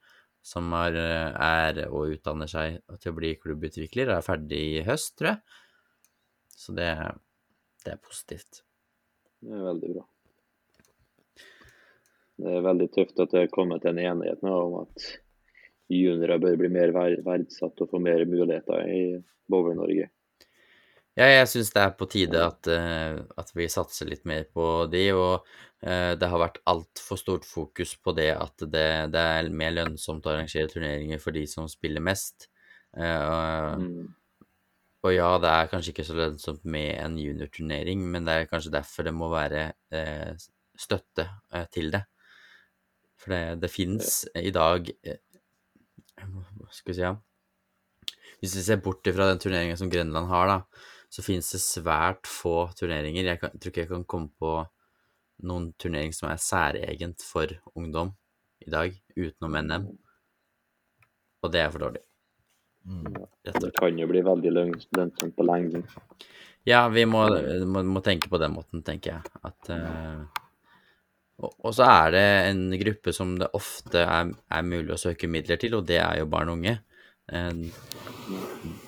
som 0.47 0.71
er, 0.79 0.95
er 0.95 1.79
og 1.89 2.13
utdanner 2.13 2.47
seg 2.47 2.77
til 3.01 3.11
å 3.11 3.17
bli 3.17 3.33
klubbutvikler, 3.35 4.07
og 4.07 4.21
er 4.21 4.23
ferdig 4.23 4.61
i 4.77 4.83
høst, 4.87 5.17
tror 5.19 5.33
jeg. 5.33 5.57
Så 6.55 6.75
det, 6.77 6.87
det 7.83 7.91
er 7.97 7.99
positivt. 7.99 8.61
Det 9.43 9.53
er 9.53 9.65
veldig 9.67 9.91
bra. 9.97 10.05
Det 12.37 12.51
er 12.53 12.65
veldig 12.65 12.89
tøft 12.93 13.23
at 13.23 13.31
det 13.33 13.45
er 13.45 13.53
kommet 13.53 13.85
en 13.89 13.97
enighet 13.97 14.43
nå 14.45 14.53
om 14.67 14.75
at 14.83 15.07
juniorer 15.89 16.41
bør 16.43 16.59
bli 16.59 16.69
mer 16.69 16.93
verdsatt 16.93 17.81
og 17.81 17.89
få 17.89 17.99
mer 18.03 18.25
muligheter 18.29 18.83
i 18.91 19.01
Bowler-Norge. 19.49 20.09
Ja, 21.17 21.25
jeg 21.31 21.47
syns 21.49 21.71
det 21.73 21.81
er 21.81 21.95
på 21.97 22.05
tide 22.11 22.41
at, 22.45 22.67
eh, 22.69 23.15
at 23.41 23.47
vi 23.57 23.65
satser 23.73 24.05
litt 24.05 24.27
mer 24.29 24.43
på 24.53 24.85
de, 24.91 25.07
og 25.17 25.47
eh, 25.81 26.13
det 26.13 26.29
har 26.29 26.43
vært 26.43 26.59
altfor 26.69 27.17
stort 27.17 27.47
fokus 27.47 27.95
på 27.97 28.13
det 28.19 28.29
at 28.35 28.61
det, 28.61 28.89
det 29.15 29.23
er 29.39 29.49
mer 29.49 29.73
lønnsomt 29.79 30.27
å 30.27 30.35
arrangere 30.35 30.69
turneringer 30.69 31.23
for 31.23 31.33
de 31.33 31.47
som 31.49 31.65
spiller 31.71 32.05
mest. 32.05 32.51
Eh, 32.93 33.73
Mm. 33.77 34.13
og 35.05 35.11
ja, 35.13 35.31
det 35.41 35.49
er 35.49 35.71
kanskje 35.71 35.91
ikke 35.95 36.05
så 36.05 36.15
lønnsomt 36.17 36.63
med 36.65 36.93
en 37.01 37.17
juniorturnering, 37.17 38.05
men 38.11 38.25
det 38.25 38.33
er 38.33 38.47
kanskje 38.51 38.73
derfor 38.73 39.05
det 39.07 39.13
må 39.13 39.29
være 39.31 39.71
støtte 40.77 41.27
til 41.73 41.91
det. 41.93 42.03
For 43.27 43.35
det, 43.35 43.59
det 43.63 43.71
fins 43.73 44.21
i 44.39 44.53
dag 44.55 44.87
eh, 45.03 45.19
Hva 46.23 46.71
skal 46.71 46.93
vi 46.93 46.95
si 46.95 47.03
ja? 47.03 47.11
Hvis 48.39 48.55
vi 48.55 48.63
ser 48.63 48.79
bort 48.85 49.03
fra 49.03 49.27
den 49.31 49.41
turneringen 49.41 49.77
som 49.79 49.89
Grenland 49.89 50.29
har, 50.29 50.49
da, 50.51 50.87
så 51.09 51.23
finnes 51.25 51.47
det 51.49 51.61
svært 51.63 52.29
få 52.29 52.67
turneringer. 52.77 53.25
Jeg, 53.25 53.41
kan, 53.41 53.55
tror 53.57 53.73
ikke 53.73 53.81
jeg 53.81 53.89
kan 53.89 54.05
komme 54.05 54.29
på 54.37 54.51
noen 55.49 55.71
turnering 55.81 56.13
som 56.13 56.29
er 56.29 56.41
særegent 56.41 57.25
for 57.25 57.49
ungdom 57.73 58.13
i 58.61 58.69
dag, 58.69 58.93
utenom 59.17 59.57
NM. 59.57 59.87
Og 61.41 61.49
det 61.53 61.63
er 61.63 61.73
for 61.73 61.87
dårlig, 61.87 62.03
Mm. 62.87 63.03
Det 63.43 63.71
kan 63.75 63.97
jo 63.99 64.07
bli 64.07 64.21
veldig 64.23 64.51
lønnsomt 64.95 65.35
på 65.35 65.43
lengden. 65.43 65.83
Ja, 66.67 66.85
vi 66.91 67.03
må, 67.07 67.25
må, 67.67 67.83
må 67.83 68.03
tenke 68.03 68.29
på 68.31 68.39
den 68.39 68.53
måten, 68.55 68.83
tenker 68.87 69.17
jeg. 69.17 69.31
At 69.47 69.71
eh, 69.71 70.21
og, 71.37 71.53
og 71.53 71.73
så 71.75 71.85
er 71.85 72.13
det 72.15 72.25
en 72.49 72.63
gruppe 72.81 73.13
som 73.13 73.35
det 73.37 73.49
ofte 73.57 74.01
er, 74.01 74.33
er 74.33 74.65
mulig 74.65 74.95
å 74.95 75.01
søke 75.01 75.29
midler 75.29 75.59
til, 75.61 75.77
og 75.77 75.85
det 75.89 75.99
er 76.01 76.21
jo 76.21 76.29
barn 76.31 76.49
og 76.49 76.59
unge. 76.59 76.79
Eh, 77.27 77.51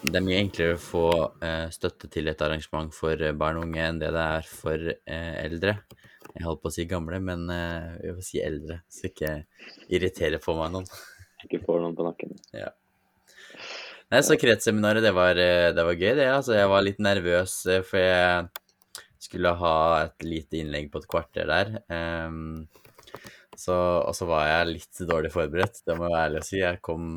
det 0.10 0.15
er 0.15 0.24
mye 0.25 0.39
enklere 0.39 0.77
å 0.77 0.82
få 0.82 1.08
eh, 1.46 1.68
støtte 1.75 2.10
til 2.12 2.32
et 2.32 2.41
arrangement 2.41 2.94
for 2.96 3.22
barn 3.38 3.60
og 3.60 3.68
unge 3.68 3.84
enn 3.86 4.00
det 4.01 4.10
det 4.15 4.25
er 4.39 4.48
for 4.50 4.89
eh, 4.96 5.36
eldre. 5.44 5.75
Jeg 6.29 6.46
holdt 6.46 6.63
på 6.63 6.72
å 6.72 6.74
si 6.74 6.86
gamle, 6.89 7.20
men 7.25 7.48
jeg 7.50 8.13
vil 8.13 8.25
si 8.25 8.41
eldre, 8.44 8.82
så 8.91 9.08
ikke 9.10 9.32
irritere 9.89 10.38
på 10.41 10.53
meg 10.58 10.74
noen. 10.75 10.89
Ikke 11.46 11.62
får 11.63 11.79
noen 11.82 11.96
på 11.96 12.03
nakken. 12.03 12.34
Nei, 14.12 14.20
så 14.25 14.36
kretsseminaret, 14.38 15.01
det 15.06 15.13
var, 15.15 15.39
det 15.39 15.86
var 15.88 15.96
gøy, 15.96 16.12
det. 16.18 16.27
Altså, 16.34 16.53
jeg 16.58 16.70
var 16.70 16.84
litt 16.84 17.00
nervøs, 17.01 17.53
for 17.88 18.01
jeg 18.01 18.50
skulle 19.29 19.55
ha 19.62 19.75
et 20.03 20.25
lite 20.25 20.57
innlegg 20.57 20.89
på 20.91 21.03
et 21.03 21.09
kvarter 21.09 21.50
der. 21.50 21.75
Um, 21.93 22.65
så, 23.59 23.75
og 23.75 24.13
så 24.15 24.25
var 24.29 24.45
jeg 24.48 24.69
litt 24.69 25.01
dårlig 25.09 25.31
forberedt, 25.33 25.81
det 25.86 25.95
må 25.98 26.07
jeg 26.07 26.13
være 26.13 26.27
ærlig 26.29 26.41
å 26.41 26.48
si. 26.48 26.59
Jeg 26.62 26.79
kom 26.86 27.07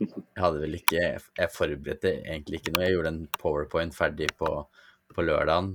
Jeg 0.00 0.40
hadde 0.40 0.62
vel 0.62 0.78
ikke 0.78 1.02
Jeg 1.02 1.52
forberedte 1.52 2.12
egentlig 2.22 2.60
ikke 2.60 2.72
noe. 2.72 2.86
Jeg 2.86 2.96
gjorde 2.96 3.12
en 3.12 3.26
powerpoint 3.36 3.96
ferdig 3.96 4.30
på, 4.40 4.48
på 5.12 5.26
lørdagen, 5.26 5.74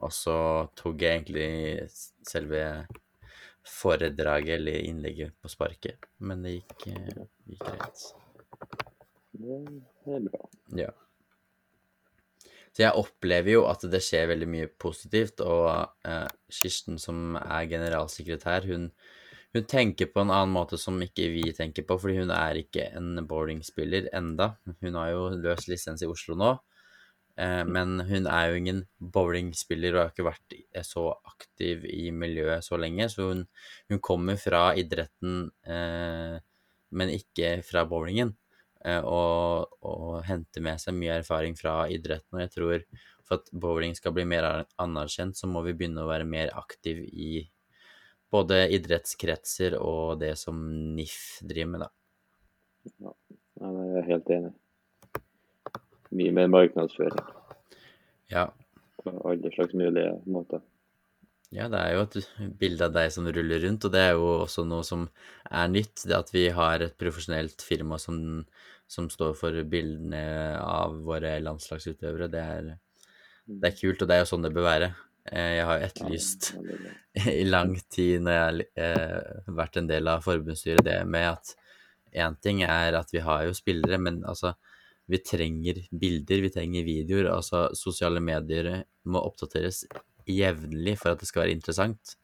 og 0.00 0.10
så 0.16 0.36
tok 0.78 1.04
jeg 1.04 1.20
egentlig 1.20 1.86
selve 2.26 2.64
foredraget 3.62 4.56
eller 4.58 4.88
innlegget 4.88 5.38
på 5.38 5.52
sparket. 5.52 6.10
Men 6.18 6.42
det 6.42 6.56
gikk, 6.58 6.88
gikk 7.52 7.62
greit. 7.62 8.04
Det 9.38 9.62
er 10.18 10.26
bra. 10.26 10.42
Ja. 10.76 10.90
Så 12.72 12.86
jeg 12.86 12.96
opplever 12.96 13.52
jo 13.58 13.64
at 13.68 13.84
det 13.92 14.00
skjer 14.00 14.30
veldig 14.30 14.48
mye 14.48 14.68
positivt, 14.80 15.42
og 15.44 15.68
eh, 16.08 16.28
Kirsten 16.52 16.96
som 17.00 17.36
er 17.36 17.68
generalsekretær, 17.68 18.64
hun, 18.70 18.88
hun 19.52 19.66
tenker 19.68 20.08
på 20.08 20.22
en 20.22 20.32
annen 20.32 20.54
måte 20.54 20.80
som 20.80 20.96
ikke 21.04 21.28
vi 21.34 21.44
tenker 21.56 21.84
på, 21.84 21.98
fordi 22.00 22.22
hun 22.22 22.32
er 22.32 22.62
ikke 22.62 22.88
en 22.96 23.26
bowlingspiller 23.28 24.08
enda. 24.16 24.54
Hun 24.80 24.96
har 24.96 25.12
jo 25.12 25.26
løs 25.44 25.68
lisens 25.68 26.00
i 26.00 26.08
Oslo 26.08 26.38
nå, 26.40 26.54
eh, 27.36 27.60
men 27.68 28.06
hun 28.08 28.30
er 28.32 28.48
jo 28.48 28.62
ingen 28.62 28.84
bowlingspiller 28.96 29.98
og 29.98 30.06
har 30.06 30.14
ikke 30.14 30.30
vært 30.30 30.58
så 30.88 31.10
aktiv 31.28 31.84
i 31.92 32.08
miljøet 32.08 32.64
så 32.64 32.80
lenge, 32.80 33.10
så 33.12 33.34
hun, 33.34 33.44
hun 33.92 34.00
kommer 34.00 34.40
fra 34.40 34.70
idretten, 34.80 35.50
eh, 35.68 36.40
men 36.92 37.18
ikke 37.20 37.58
fra 37.68 37.84
bowlingen 37.88 38.32
og, 38.84 39.76
og 39.86 40.22
hente 40.26 40.62
med 40.64 40.80
seg 40.82 40.96
mye 40.98 41.20
erfaring 41.20 41.56
fra 41.58 41.84
idretten. 41.92 42.36
Og 42.36 42.42
jeg 42.42 42.52
tror 42.56 42.86
for 43.22 43.40
at 43.40 43.52
bowling 43.54 43.94
skal 43.96 44.14
bli 44.16 44.24
mer 44.28 44.46
anerkjent, 44.82 45.38
så 45.38 45.48
må 45.50 45.62
vi 45.66 45.74
begynne 45.76 46.02
å 46.04 46.10
være 46.10 46.26
mer 46.28 46.52
aktiv 46.58 47.04
i 47.06 47.44
både 48.32 48.64
idrettskretser 48.74 49.76
og 49.78 50.18
det 50.22 50.34
som 50.40 50.58
NIF 50.96 51.42
driver 51.44 51.70
med, 51.74 51.84
da. 51.84 51.90
Ja, 53.06 53.12
jeg 53.62 54.00
er 54.00 54.08
helt 54.08 54.34
enig. 54.34 54.52
Mye 56.12 56.32
mer 56.34 56.48
markedsføring 56.52 57.22
Ja, 58.32 58.48
på 59.00 59.12
alle 59.28 59.52
slags 59.54 59.74
mulige 59.74 60.16
måter. 60.26 60.60
Ja, 61.52 61.68
det 61.68 61.78
er 61.78 61.94
jo 61.96 62.02
et 62.06 62.16
bilde 62.60 62.86
av 62.88 62.94
deg 62.94 63.10
som 63.12 63.28
ruller 63.28 63.60
rundt, 63.66 63.84
og 63.84 63.92
det 63.92 64.02
er 64.06 64.14
jo 64.16 64.28
også 64.46 64.64
noe 64.68 64.84
som 64.86 65.06
er 65.50 65.70
nytt. 65.72 66.04
Det 66.08 66.16
at 66.16 66.32
vi 66.32 66.46
har 66.56 66.84
et 66.84 66.96
profesjonelt 67.00 67.64
firma 67.64 67.98
som, 68.00 68.16
som 68.90 69.10
står 69.12 69.34
for 69.38 69.58
bildene 69.68 70.22
av 70.64 70.96
våre 71.04 71.36
landslagsutøvere, 71.44 72.30
det 72.32 72.44
er, 72.56 72.70
det 73.46 73.70
er 73.70 73.78
kult, 73.78 74.00
og 74.02 74.08
det 74.08 74.16
er 74.16 74.24
jo 74.24 74.30
sånn 74.32 74.46
det 74.48 74.54
bør 74.56 74.68
være. 74.70 74.92
Eh, 75.30 75.50
Jeg 75.58 75.66
har 75.68 75.78
jo 75.78 75.88
etterlyst 75.90 76.48
i 77.42 77.44
lang 77.46 77.76
tid 77.92 78.24
når 78.24 78.38
jeg 78.38 78.44
har 78.46 78.62
eh, 78.86 79.50
vært 79.60 79.78
en 79.78 79.90
del 79.90 80.08
av 80.10 80.24
forbundsstyret, 80.24 80.84
det 80.88 80.98
med 81.06 81.28
at 81.34 81.52
én 82.12 82.36
ting 82.44 82.64
er 82.64 82.96
at 82.98 83.12
vi 83.12 83.22
har 83.24 83.44
jo 83.46 83.56
spillere, 83.56 84.00
men 84.00 84.22
altså 84.28 84.54
vi 85.10 85.18
trenger 85.20 85.82
bilder, 85.90 86.40
vi 86.44 86.50
trenger 86.54 86.84
videoer. 86.86 87.28
Altså 87.34 87.66
sosiale 87.76 88.20
medier 88.24 88.68
må 89.04 89.20
oppdateres 89.26 89.82
jevnlig 90.28 90.96
for 91.00 91.12
at 91.12 91.22
det 91.22 91.28
skal 91.28 91.44
være 91.44 91.56
interessant. 91.56 92.16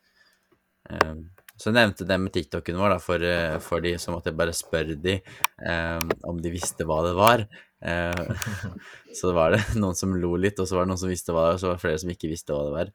Eh, 0.90 1.14
så 1.58 1.70
jeg 1.70 1.76
nevnte 1.76 2.06
det 2.06 2.18
med 2.22 2.34
TikToken 2.34 2.78
vår, 2.78 2.94
da, 2.94 2.98
for, 3.02 3.24
eh, 3.26 3.56
for 3.62 3.84
de 3.84 3.96
som 4.00 4.16
at 4.18 4.28
jeg 4.28 4.38
bare 4.38 4.54
spør 4.54 4.94
de 4.94 5.16
eh, 5.18 6.12
om 6.28 6.38
de 6.42 6.54
visste 6.54 6.86
hva 6.86 7.00
det 7.06 7.16
var. 7.18 7.46
Så 7.78 9.18
så 9.20 9.32
var 9.36 9.54
det 9.54 9.60
noen 9.78 9.98
som 9.98 10.14
lo 10.18 10.32
litt, 10.38 10.58
og 10.58 10.66
så 10.66 10.78
var 10.78 10.86
det 10.86 10.92
noen 10.92 11.02
som 11.02 11.12
visste 11.12 11.34
hva 11.34 11.44
det 11.44 11.50
var, 11.50 11.58
og 11.58 11.62
så 11.62 11.70
var 11.70 11.76
det 11.78 11.84
flere 11.84 12.00
som 12.02 12.14
ikke 12.14 12.30
visste 12.30 12.54
hva 12.54 12.64
det 12.66 12.74
var. 12.74 12.94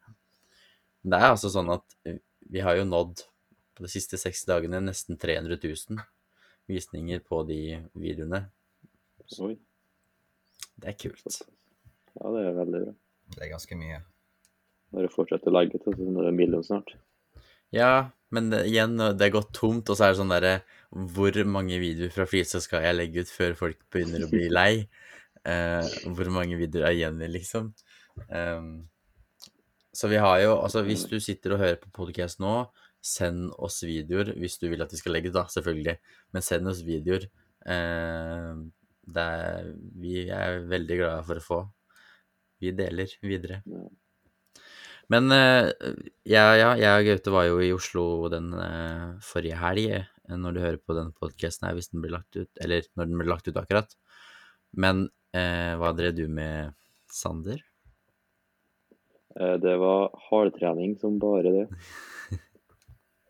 Det 1.03 1.19
er 1.19 1.29
altså 1.29 1.51
sånn 1.51 1.71
at 1.71 2.17
vi 2.51 2.63
har 2.63 2.79
jo 2.79 2.87
nådd 2.87 3.23
på 3.73 3.85
de 3.85 3.91
siste 3.91 4.19
seks 4.19 4.43
dagene 4.47 4.81
nesten 4.83 5.17
300 5.19 5.59
000 5.63 6.03
visninger 6.71 7.23
på 7.27 7.41
de 7.47 7.59
videoene. 7.99 8.45
Oi. 9.43 9.55
Det 10.79 10.91
er 10.91 10.99
kult. 10.99 11.43
Ja, 12.19 12.29
det 12.29 12.43
er 12.43 12.57
veldig 12.59 12.83
bra. 12.85 12.95
Det 13.33 13.45
er 13.45 13.51
ganske 13.53 13.77
mye. 13.79 14.01
Bare 14.93 15.09
fortsetter 15.11 15.49
å 15.49 15.57
legge 15.57 15.79
til, 15.81 15.95
så 15.95 16.05
er 16.05 16.19
det 16.19 16.29
en 16.29 16.37
million 16.37 16.65
snart. 16.65 16.93
Ja, 17.73 18.11
men 18.33 18.51
det, 18.51 18.63
igjen, 18.69 18.97
det 18.97 19.27
er 19.27 19.33
gått 19.33 19.53
tomt, 19.57 19.89
og 19.89 19.97
så 19.97 20.05
er 20.05 20.13
det 20.13 20.19
sånn 20.21 20.33
derre 20.33 20.53
Hvor 20.93 21.37
mange 21.49 21.79
videoer 21.81 22.13
fra 22.13 22.27
Flisa 22.29 22.61
skal 22.61 22.85
jeg 22.85 22.97
legge 22.97 23.23
ut 23.25 23.33
før 23.33 23.57
folk 23.57 23.79
begynner 23.93 24.25
å 24.25 24.31
bli 24.31 24.47
lei? 24.59 24.73
Uh, 25.43 25.83
hvor 26.15 26.29
mange 26.31 26.57
videoer 26.59 26.87
er 26.87 26.97
igjen, 26.97 27.21
liksom? 27.33 27.73
Um, 28.29 28.85
så 29.93 30.07
vi 30.07 30.21
har 30.21 30.37
jo 30.43 30.53
Altså, 30.59 30.83
hvis 30.85 31.03
du 31.09 31.17
sitter 31.21 31.55
og 31.55 31.63
hører 31.63 31.81
på 31.81 31.91
podcast 31.93 32.39
nå, 32.41 32.53
send 33.03 33.49
oss 33.57 33.81
videoer 33.83 34.31
hvis 34.39 34.59
du 34.61 34.69
vil 34.71 34.85
at 34.85 34.93
vi 34.93 35.01
skal 35.01 35.17
legge 35.17 35.33
ut, 35.33 35.37
da, 35.37 35.47
selvfølgelig. 35.51 35.97
Men 36.33 36.45
send 36.45 36.69
oss 36.71 36.85
videoer. 36.87 37.27
Uh, 37.65 38.63
det 39.03 39.25
er, 39.43 39.73
vi 39.99 40.27
er 40.31 40.61
veldig 40.69 41.01
glade 41.01 41.25
for 41.27 41.41
å 41.41 41.47
få. 41.49 41.59
Vi 42.63 42.71
deler 42.77 43.11
videre. 43.25 43.59
Ja. 43.67 43.83
Men 45.11 45.31
eh, 45.35 45.69
ja, 46.29 46.45
ja, 46.55 46.69
jeg 46.79 47.01
og 47.01 47.07
Gaute 47.09 47.33
var 47.33 47.47
jo 47.49 47.59
i 47.63 47.73
Oslo 47.75 48.05
den 48.31 48.53
eh, 48.55 49.09
forrige 49.25 49.59
helg, 49.59 49.89
eh, 49.99 50.37
når 50.39 50.55
du 50.55 50.61
hører 50.63 50.79
på 50.79 50.95
denne 50.95 51.15
podkasten 51.19 51.67
her, 51.67 51.75
hvis 51.77 51.91
den 51.91 52.03
blir 52.03 52.15
lagt 52.15 52.37
ut, 52.37 52.49
eller 52.63 52.87
når 52.95 53.09
den 53.09 53.19
blir 53.19 53.31
lagt 53.33 53.49
ut 53.49 53.59
akkurat. 53.59 53.91
Men 54.71 55.07
eh, 55.35 55.73
hva 55.79 55.91
drev 55.97 56.15
du 56.17 56.25
med, 56.31 56.73
Sander? 57.13 57.59
Det 59.33 59.73
var 59.81 60.11
hardtrening 60.29 60.95
som 61.01 61.19
bare 61.21 61.51
det. 61.53 61.65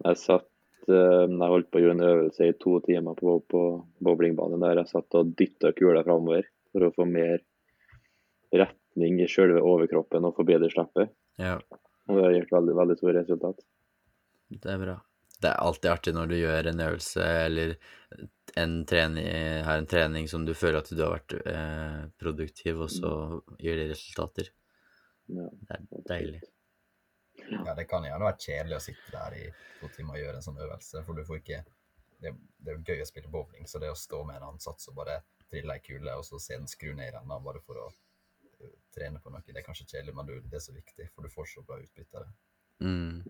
Jeg 0.03 0.19
satt 0.19 0.49
Jeg 0.87 1.39
holdt 1.39 1.69
på 1.71 1.79
å 1.79 1.83
gjøre 1.83 1.95
en 1.95 2.03
øvelse 2.03 2.47
i 2.47 2.55
to 2.59 2.77
timer 2.83 3.15
på, 3.15 3.37
på 3.47 3.61
bowlingbanen 4.03 4.59
der 4.59 4.81
jeg 4.81 4.89
satt 4.89 5.15
og 5.15 5.29
dytta 5.39 5.71
kula 5.77 6.01
framover 6.03 6.49
for 6.73 6.83
å 6.83 6.91
få 6.91 7.07
mer 7.07 7.39
retning 8.51 9.21
i 9.23 9.29
selve 9.31 9.63
overkroppen 9.63 10.27
og 10.27 10.35
forbedre 10.35 10.67
slippet. 10.73 11.13
Ja, 11.41 11.55
Og 12.07 12.17
det 12.17 12.23
har 12.25 12.35
gjort 12.35 12.51
veldig, 12.57 12.75
veldig 12.77 12.97
store 12.99 13.19
resultat. 13.21 13.63
det 14.49 14.69
er 14.73 14.81
bra. 14.81 14.95
Det 15.43 15.49
er 15.49 15.59
alltid 15.59 15.91
artig 15.91 16.13
når 16.15 16.27
du 16.29 16.35
gjør 16.37 16.67
en 16.69 16.81
øvelse 16.85 17.23
eller 17.45 17.73
en 18.55 18.75
trening, 18.87 19.25
har 19.65 19.77
en 19.81 19.87
trening 19.89 20.27
som 20.31 20.45
du 20.45 20.53
føler 20.55 20.79
at 20.79 20.91
du 20.93 21.01
har 21.01 21.15
vært 21.17 21.33
eh, 21.49 22.03
produktiv, 22.21 22.79
og 22.85 22.91
så 22.93 23.11
gir 23.59 23.79
det 23.81 23.89
resultater. 23.91 24.51
Ja, 25.33 25.47
Det 25.51 25.79
er 25.79 26.05
deilig. 26.11 26.41
Ja, 27.49 27.73
det 27.75 27.87
kan 27.89 28.05
gjerne 28.05 28.27
være 28.29 28.39
kjedelig 28.39 28.77
å 28.77 28.83
sitte 28.85 29.11
der 29.11 29.35
i 29.39 29.43
to 29.81 29.89
timer 29.95 30.15
og 30.15 30.21
gjøre 30.21 30.39
en 30.39 30.45
sånn 30.45 30.61
øvelse, 30.63 31.01
for 31.03 31.17
du 31.17 31.25
får 31.27 31.41
ikke 31.41 31.63
Det, 32.23 32.31
det 32.63 32.71
er 32.71 32.77
jo 32.77 32.83
gøy 32.87 33.01
å 33.03 33.07
spille 33.09 33.27
bowling, 33.27 33.65
så 33.67 33.79
det 33.83 33.89
å 33.91 33.97
stå 33.99 34.21
med 34.23 34.37
en 34.37 34.53
ansats 34.53 34.87
og 34.87 34.95
bare 34.95 35.17
trille 35.51 35.73
ei 35.75 35.81
kule, 35.83 36.13
og 36.15 36.23
så 36.23 36.37
se 36.39 36.55
den 36.55 36.69
skru 36.71 36.93
ned 36.95 37.09
i 37.09 37.11
renna 37.17 37.35
bare 37.43 37.59
for 37.65 37.81
å 37.81 37.89
trene 38.93 39.21
på 39.21 39.31
noe, 39.33 39.43
det 39.47 39.61
er 39.61 39.65
kanskje 39.65 39.87
kjedelig, 39.89 40.15
men 40.17 40.31
det 40.49 40.57
er 40.57 40.63
så 40.63 40.75
viktig, 40.75 41.09
for 41.13 41.25
du 41.25 41.33
får 41.33 41.49
så 41.49 41.63
bra 41.65 41.79
utbytte 41.81 42.19
av 42.19 42.27
det. 42.27 42.33
Mm. 42.83 43.21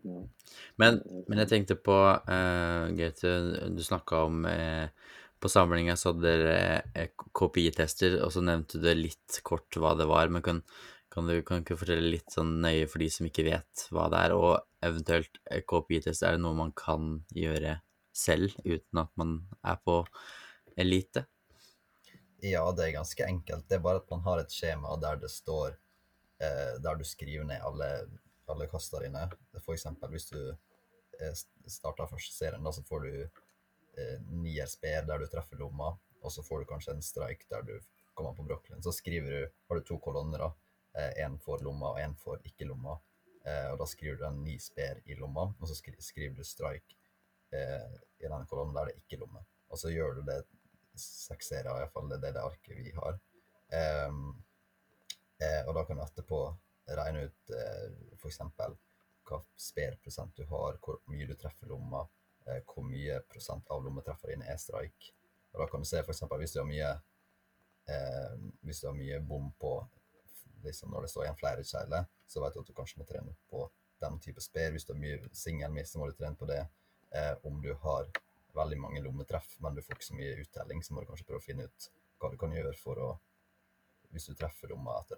Men, 0.81 1.01
men 1.27 1.41
jeg 1.43 1.49
tenkte 1.51 1.77
på, 1.77 1.93
uh, 1.93 2.85
Gaute, 2.97 3.33
du 3.75 3.83
snakka 3.85 4.23
om 4.25 4.47
uh, 4.49 4.87
På 5.43 5.51
samlinga 5.51 5.97
så 5.99 6.13
hadde 6.13 6.23
dere 6.23 6.57
eh, 6.95 7.09
KPI-tester, 7.35 8.15
og 8.23 8.31
så 8.31 8.41
nevnte 8.45 8.79
du 8.79 8.87
litt 8.95 9.41
kort 9.43 9.75
hva 9.75 9.91
det 9.99 10.07
var. 10.07 10.31
Men 10.31 10.45
kan, 10.45 10.61
kan 11.11 11.27
du 11.27 11.41
kan 11.43 11.59
ikke 11.59 11.75
fortelle 11.81 12.13
litt 12.13 12.31
sånn 12.31 12.61
nøye 12.63 12.87
for 12.87 13.03
de 13.03 13.09
som 13.11 13.27
ikke 13.27 13.43
vet 13.49 13.83
hva 13.91 14.07
det 14.13 14.21
er? 14.23 14.35
Og 14.37 14.53
eventuelt 14.87 15.41
KPI-test, 15.67 16.23
er 16.23 16.37
det 16.37 16.43
noe 16.45 16.55
man 16.55 16.71
kan 16.79 17.17
gjøre 17.35 17.81
selv 18.15 18.55
uten 18.63 19.03
at 19.03 19.11
man 19.19 19.35
er 19.67 19.83
på 19.83 19.99
elite? 20.79 21.25
Ja, 22.43 22.63
det 22.75 22.83
er 22.83 22.97
ganske 22.97 23.23
enkelt. 23.23 23.69
Det 23.69 23.77
er 23.77 23.83
bare 23.83 24.01
at 24.01 24.09
man 24.11 24.23
har 24.25 24.41
et 24.41 24.51
skjema 24.51 24.97
der 24.99 25.15
det 25.21 25.29
står 25.31 25.77
eh, 26.43 26.73
Der 26.83 26.97
du 26.99 27.03
skriver 27.07 27.47
ned 27.47 27.63
alle, 27.63 27.87
alle 28.51 28.67
kasta 28.67 28.99
dine. 28.99 29.21
Eksempel 29.61 30.11
hvis 30.11 30.27
du 30.27 30.39
eh, 30.49 31.37
starter 31.71 32.09
første 32.11 32.35
serien, 32.35 32.63
da 32.63 32.73
så 32.75 32.83
får 32.83 33.05
du 33.05 33.13
eh, 33.23 34.17
nier 34.27 34.67
sper 34.67 35.07
der 35.07 35.23
du 35.23 35.29
treffer 35.31 35.61
lomma, 35.61 35.93
og 36.19 36.33
så 36.35 36.43
får 36.43 36.65
du 36.65 36.71
kanskje 36.73 36.97
en 36.97 37.05
strike 37.05 37.47
der 37.53 37.63
du 37.69 37.77
kommer 38.13 38.35
på 38.35 38.43
brokkolien. 38.49 38.83
Så 38.83 38.91
skriver 38.91 39.31
du, 39.31 39.55
har 39.69 39.79
du 39.79 39.87
to 39.87 40.01
kolonner, 40.03 40.43
da. 40.43 40.51
Én 41.23 41.39
for 41.41 41.63
lomma 41.63 41.95
og 41.95 42.01
én 42.03 42.11
for 42.19 42.43
ikke 42.45 42.67
lomma. 42.69 42.99
Eh, 43.47 43.69
og 43.71 43.79
da 43.79 43.87
skriver 43.87 44.19
du 44.19 44.27
en 44.27 44.43
ni 44.43 44.57
sper 44.61 44.99
i 45.07 45.15
lomma, 45.19 45.47
og 45.47 45.71
så 45.71 45.75
skri 45.79 45.95
skriver 46.03 46.35
du 46.37 46.43
strike 46.47 46.99
eh, 47.55 47.95
i 48.19 48.27
den 48.27 48.45
kolonnen 48.51 48.75
der 48.75 48.91
det 48.91 48.99
ikke 48.99 49.17
er 49.17 49.23
lomme. 49.23 49.47
Og 49.71 49.79
så 49.79 49.95
gjør 49.95 50.19
du 50.19 50.21
det 50.27 50.41
seks 50.99 51.53
serier, 51.53 51.71
iallfall. 51.71 52.09
Det 52.11 52.19
er 52.19 52.35
det, 52.37 52.43
arket 52.43 52.77
vi 52.77 52.93
har. 52.97 53.19
Um, 54.07 54.25
og 55.67 55.71
da 55.75 55.81
kan 55.83 55.97
du 55.97 56.03
etterpå 56.03 56.37
regne 56.91 57.25
ut 57.27 57.53
eh, 57.55 57.87
f.eks. 58.17 58.39
hva 59.27 59.39
sperprosent 59.59 60.35
du 60.37 60.45
har, 60.49 60.77
hvor 60.83 60.99
mye 61.11 61.27
du 61.27 61.35
treffer 61.39 61.71
lomma, 61.71 62.03
eh, 62.47 62.61
hvor 62.67 62.85
mye 62.87 63.19
prosent 63.29 63.69
av 63.71 63.83
lommetreffer 63.85 64.33
dine 64.33 64.47
er 64.51 64.59
streik. 64.61 65.11
Og 65.53 65.61
da 65.61 65.69
kan 65.71 65.83
du 65.83 65.87
se 65.87 66.01
f.eks. 66.01 66.23
hvis 66.39 66.55
du 66.55 66.59
har 66.61 66.69
mye 66.69 66.91
eh, 67.91 68.35
hvis 68.67 68.83
du 68.83 68.89
har 68.89 68.97
mye 68.97 69.19
bom 69.23 69.51
på 69.59 69.75
liksom 70.63 70.93
når 70.93 71.05
det 71.05 71.11
står 71.11 71.25
igjen 71.25 71.39
flere 71.39 71.63
kjegler, 71.67 72.05
så 72.27 72.43
vet 72.43 72.55
du 72.55 72.61
at 72.61 72.69
du 72.69 72.75
kanskje 72.75 73.01
må 73.01 73.07
trene 73.07 73.35
på 73.51 73.65
den 74.03 74.19
type 74.23 74.43
sper. 74.43 74.71
Hvis 74.71 74.87
du 74.87 74.93
har 74.93 75.01
mye 75.01 75.33
singelmiss, 75.35 75.91
så 75.93 75.99
må 75.99 76.07
du 76.07 76.15
trene 76.17 76.39
på 76.39 76.47
det. 76.49 76.61
Eh, 77.13 77.33
om 77.47 77.59
du 77.63 77.73
har 77.83 78.07
veldig 78.53 78.79
mange 78.79 79.01
lommetreff, 79.01 79.55
men 79.59 79.75
du 79.75 79.81
får 79.81 79.97
ikke 79.97 80.09
så 80.09 80.17
mye 80.17 80.39
uttelling, 80.43 80.83
så 80.83 80.93
må 80.93 81.01
du 81.01 81.09
kanskje 81.09 81.27
prøve 81.29 81.41
å 81.41 81.45
finne 81.45 81.67
ut 81.69 81.87
hva 82.21 82.29
du 82.31 82.37
kan 82.39 82.53
gjøre 82.55 82.75
for 82.79 83.05
å 83.09 83.13
Hvis 84.13 84.27
du 84.29 84.35
treffer 84.37 84.69
lomma 84.69 84.99
etter 84.99 85.17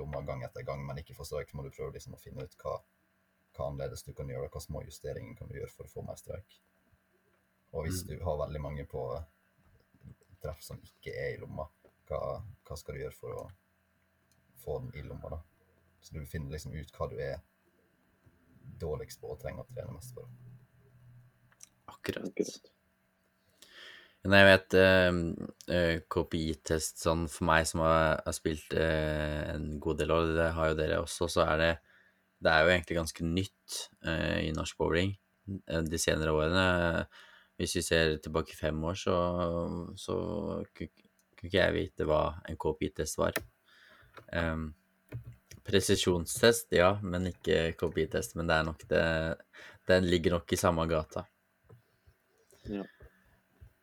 lomma 0.00 0.22
gang 0.24 0.40
etter 0.46 0.64
gang, 0.64 0.80
men 0.86 0.96
ikke 0.96 1.12
får 1.12 1.26
streik, 1.28 1.50
så 1.50 1.58
må 1.58 1.62
du 1.66 1.74
prøve 1.74 1.92
liksom 1.92 2.14
å 2.16 2.20
finne 2.22 2.46
ut 2.48 2.54
hva, 2.62 2.78
hva 3.52 3.66
annerledes 3.66 4.02
du 4.06 4.14
kan 4.16 4.30
gjøre, 4.32 4.48
hva 4.48 4.62
små 4.64 4.80
justeringer 4.86 5.36
kan 5.36 5.50
du 5.50 5.58
gjøre 5.58 5.74
for 5.74 5.84
å 5.84 5.92
få 5.92 6.04
mer 6.06 6.16
streik. 6.16 6.56
Og 7.76 7.84
hvis 7.84 8.00
du 8.08 8.14
har 8.24 8.40
veldig 8.40 8.62
mange 8.64 8.86
på 8.88 9.02
treff 10.40 10.62
som 10.64 10.80
ikke 10.80 11.12
er 11.12 11.34
i 11.34 11.42
lomma, 11.42 11.68
hva, 12.08 12.40
hva 12.64 12.78
skal 12.80 12.96
du 12.96 13.02
gjøre 13.02 13.18
for 13.18 13.42
å 13.42 13.44
få 14.64 14.78
den 14.86 14.96
i 14.96 15.04
lomma, 15.04 15.36
da? 15.36 15.42
Så 16.00 16.16
du 16.16 16.24
finner 16.26 16.56
liksom 16.56 16.72
ut 16.72 16.96
hva 16.96 17.10
du 17.12 17.18
er 17.20 17.42
dårligst 18.80 19.20
på 19.20 19.34
og 19.34 19.40
trenger 19.42 19.68
å 19.68 19.74
trene 19.74 19.98
mest 19.98 20.16
for. 20.16 20.32
Akkurat. 21.90 22.28
Akkurat. 22.30 22.70
Men 24.20 24.36
jeg 24.36 24.48
vet 24.50 24.76
eh, 24.76 25.20
eh, 25.72 25.94
KPI-test 26.12 27.00
sånn 27.00 27.24
for 27.32 27.48
meg 27.48 27.64
som 27.68 27.80
har, 27.86 28.20
har 28.26 28.36
spilt 28.36 28.74
eh, 28.76 29.46
en 29.54 29.78
god 29.80 30.02
del 30.02 30.12
år, 30.12 30.34
det 30.36 30.50
har 30.58 30.72
jo 30.72 30.76
dere 30.76 30.98
også, 31.00 31.28
så 31.32 31.46
er 31.46 31.62
det 31.62 31.70
Det 32.40 32.52
er 32.52 32.62
jo 32.64 32.72
egentlig 32.72 32.96
ganske 32.96 33.24
nytt 33.24 33.78
eh, 34.08 34.48
i 34.48 34.52
norsk 34.56 34.76
bowling 34.80 35.16
de 35.90 35.98
senere 35.98 36.32
årene. 36.32 37.06
Hvis 37.58 37.74
vi 37.76 37.82
ser 37.82 38.14
tilbake 38.22 38.54
fem 38.56 38.76
år, 38.84 38.94
så, 38.96 39.16
så 39.98 40.14
kunne 40.76 41.08
ikke 41.42 41.56
jeg 41.56 41.74
vite 41.74 42.06
hva 42.08 42.20
en 42.48 42.56
KPI-test 42.60 43.18
var. 43.20 43.36
Um, 44.32 44.70
presisjonstest, 45.66 46.70
ja, 46.76 46.94
men 47.02 47.28
ikke 47.32 47.74
KPI-test. 47.80 48.36
Men 48.38 48.48
det 48.48 48.56
er 48.56 48.68
nok 48.68 48.86
det 48.88 49.04
Den 49.90 50.06
ligger 50.06 50.38
nok 50.38 50.52
i 50.52 50.60
samme 50.60 50.86
gata. 50.86 51.24
Ja. 52.68 52.84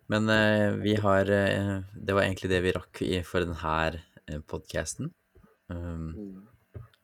Men 0.08 0.30
eh, 0.30 0.72
vi 0.80 0.96
har 0.96 1.30
eh, 1.32 1.80
Det 1.94 2.14
var 2.16 2.24
egentlig 2.24 2.50
det 2.52 2.62
vi 2.64 2.76
rakk 2.76 3.02
i, 3.04 3.22
for 3.28 3.44
denne 3.44 4.02
eh, 4.28 4.42
podkasten. 4.48 5.12
Um, 5.68 6.14
Mm. 6.16 6.48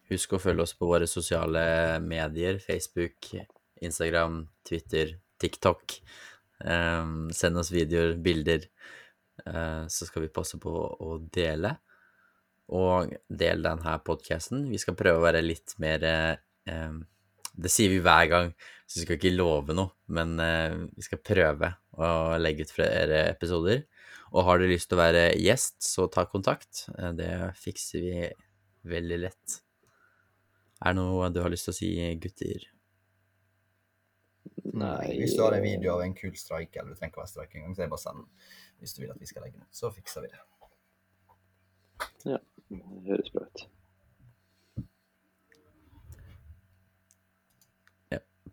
husk 0.09 0.33
å 0.33 0.39
følge 0.39 0.63
oss 0.63 0.73
på 0.77 0.88
våre 0.88 1.07
sosiale 1.07 1.99
medier. 1.99 2.59
Facebook, 2.63 3.33
Instagram, 3.81 4.47
Twitter, 4.63 5.17
TikTok. 5.41 5.97
Um, 6.63 7.31
send 7.36 7.57
oss 7.59 7.71
videoer, 7.73 8.13
bilder, 8.23 8.69
så 9.43 10.05
skal 10.07 10.21
vi 10.23 10.29
passe 10.31 10.59
på 10.62 10.71
å 10.71 11.17
dele. 11.33 11.73
Og 12.71 13.12
del 13.27 13.63
denne 13.65 13.97
podkasten. 14.05 14.69
Vi 14.71 14.79
skal 14.79 14.95
prøve 14.95 15.19
å 15.19 15.25
være 15.25 15.41
litt 15.43 15.73
mer 15.83 16.05
eh, 16.07 16.36
em, 16.71 17.01
Det 17.54 17.70
sier 17.72 17.92
vi 17.94 18.02
hver 18.02 18.28
gang, 18.32 18.54
så 18.88 19.00
vi 19.00 19.06
skal 19.06 19.18
ikke 19.20 19.34
love 19.36 19.76
noe, 19.78 19.94
men 20.13 20.34
eh, 20.42 20.78
vi 20.98 21.06
skal 21.06 21.22
prøve 21.22 21.70
å 21.94 22.08
legge 22.42 22.66
ut 22.66 22.74
flere 22.74 23.28
episoder. 23.30 23.84
Og 24.34 24.48
har 24.48 24.58
du 24.58 24.66
lyst 24.66 24.89
til 24.89 24.98
å 24.98 25.04
være 25.04 25.28
gjest, 25.38 25.78
så 25.86 26.08
ta 26.10 26.26
kontakt. 26.30 26.88
Eh, 26.98 27.12
Det 27.18 27.32
fikser 27.62 28.02
vi 28.08 28.24
veldig 28.89 29.20
lett. 29.28 29.60
Er 30.84 30.92
det 30.96 31.00
noe 31.00 31.30
du 31.32 31.39
har 31.44 31.54
lyst 31.54 31.70
til 31.70 31.76
å 31.76 31.78
si, 31.78 31.92
gutter? 32.20 32.66
Nei 34.74 35.13
Hvis 35.20 35.36
du 35.38 35.44
har 35.44 35.54
en 35.56 35.63
video 35.63 35.94
av 35.94 36.02
en 36.04 36.16
kul 36.18 36.34
streik, 36.36 36.74
eller 36.76 36.92
du 36.92 36.98
trenger 36.98 37.13
ikke 37.13 37.22
være 37.22 37.32
streik 37.32 37.54
engang, 37.56 37.76
så 37.76 37.84
er 37.84 37.88
det 37.88 37.94
bare 37.94 38.04
send 38.04 38.26
hvis 38.82 38.96
du 38.98 39.04
vil 39.04 39.13
at 39.13 39.22
vi 39.22 39.30
skal 39.30 39.46
legge 39.46 39.60
den 39.60 39.68
ut. 39.68 39.78
Så 39.78 39.92
fikser 39.94 40.26
vi 40.26 40.34
det. 40.34 40.42
Ja, 42.34 42.39
det 42.74 43.08
høres 43.13 43.30
bra 43.32 43.46
ut. 43.46 43.63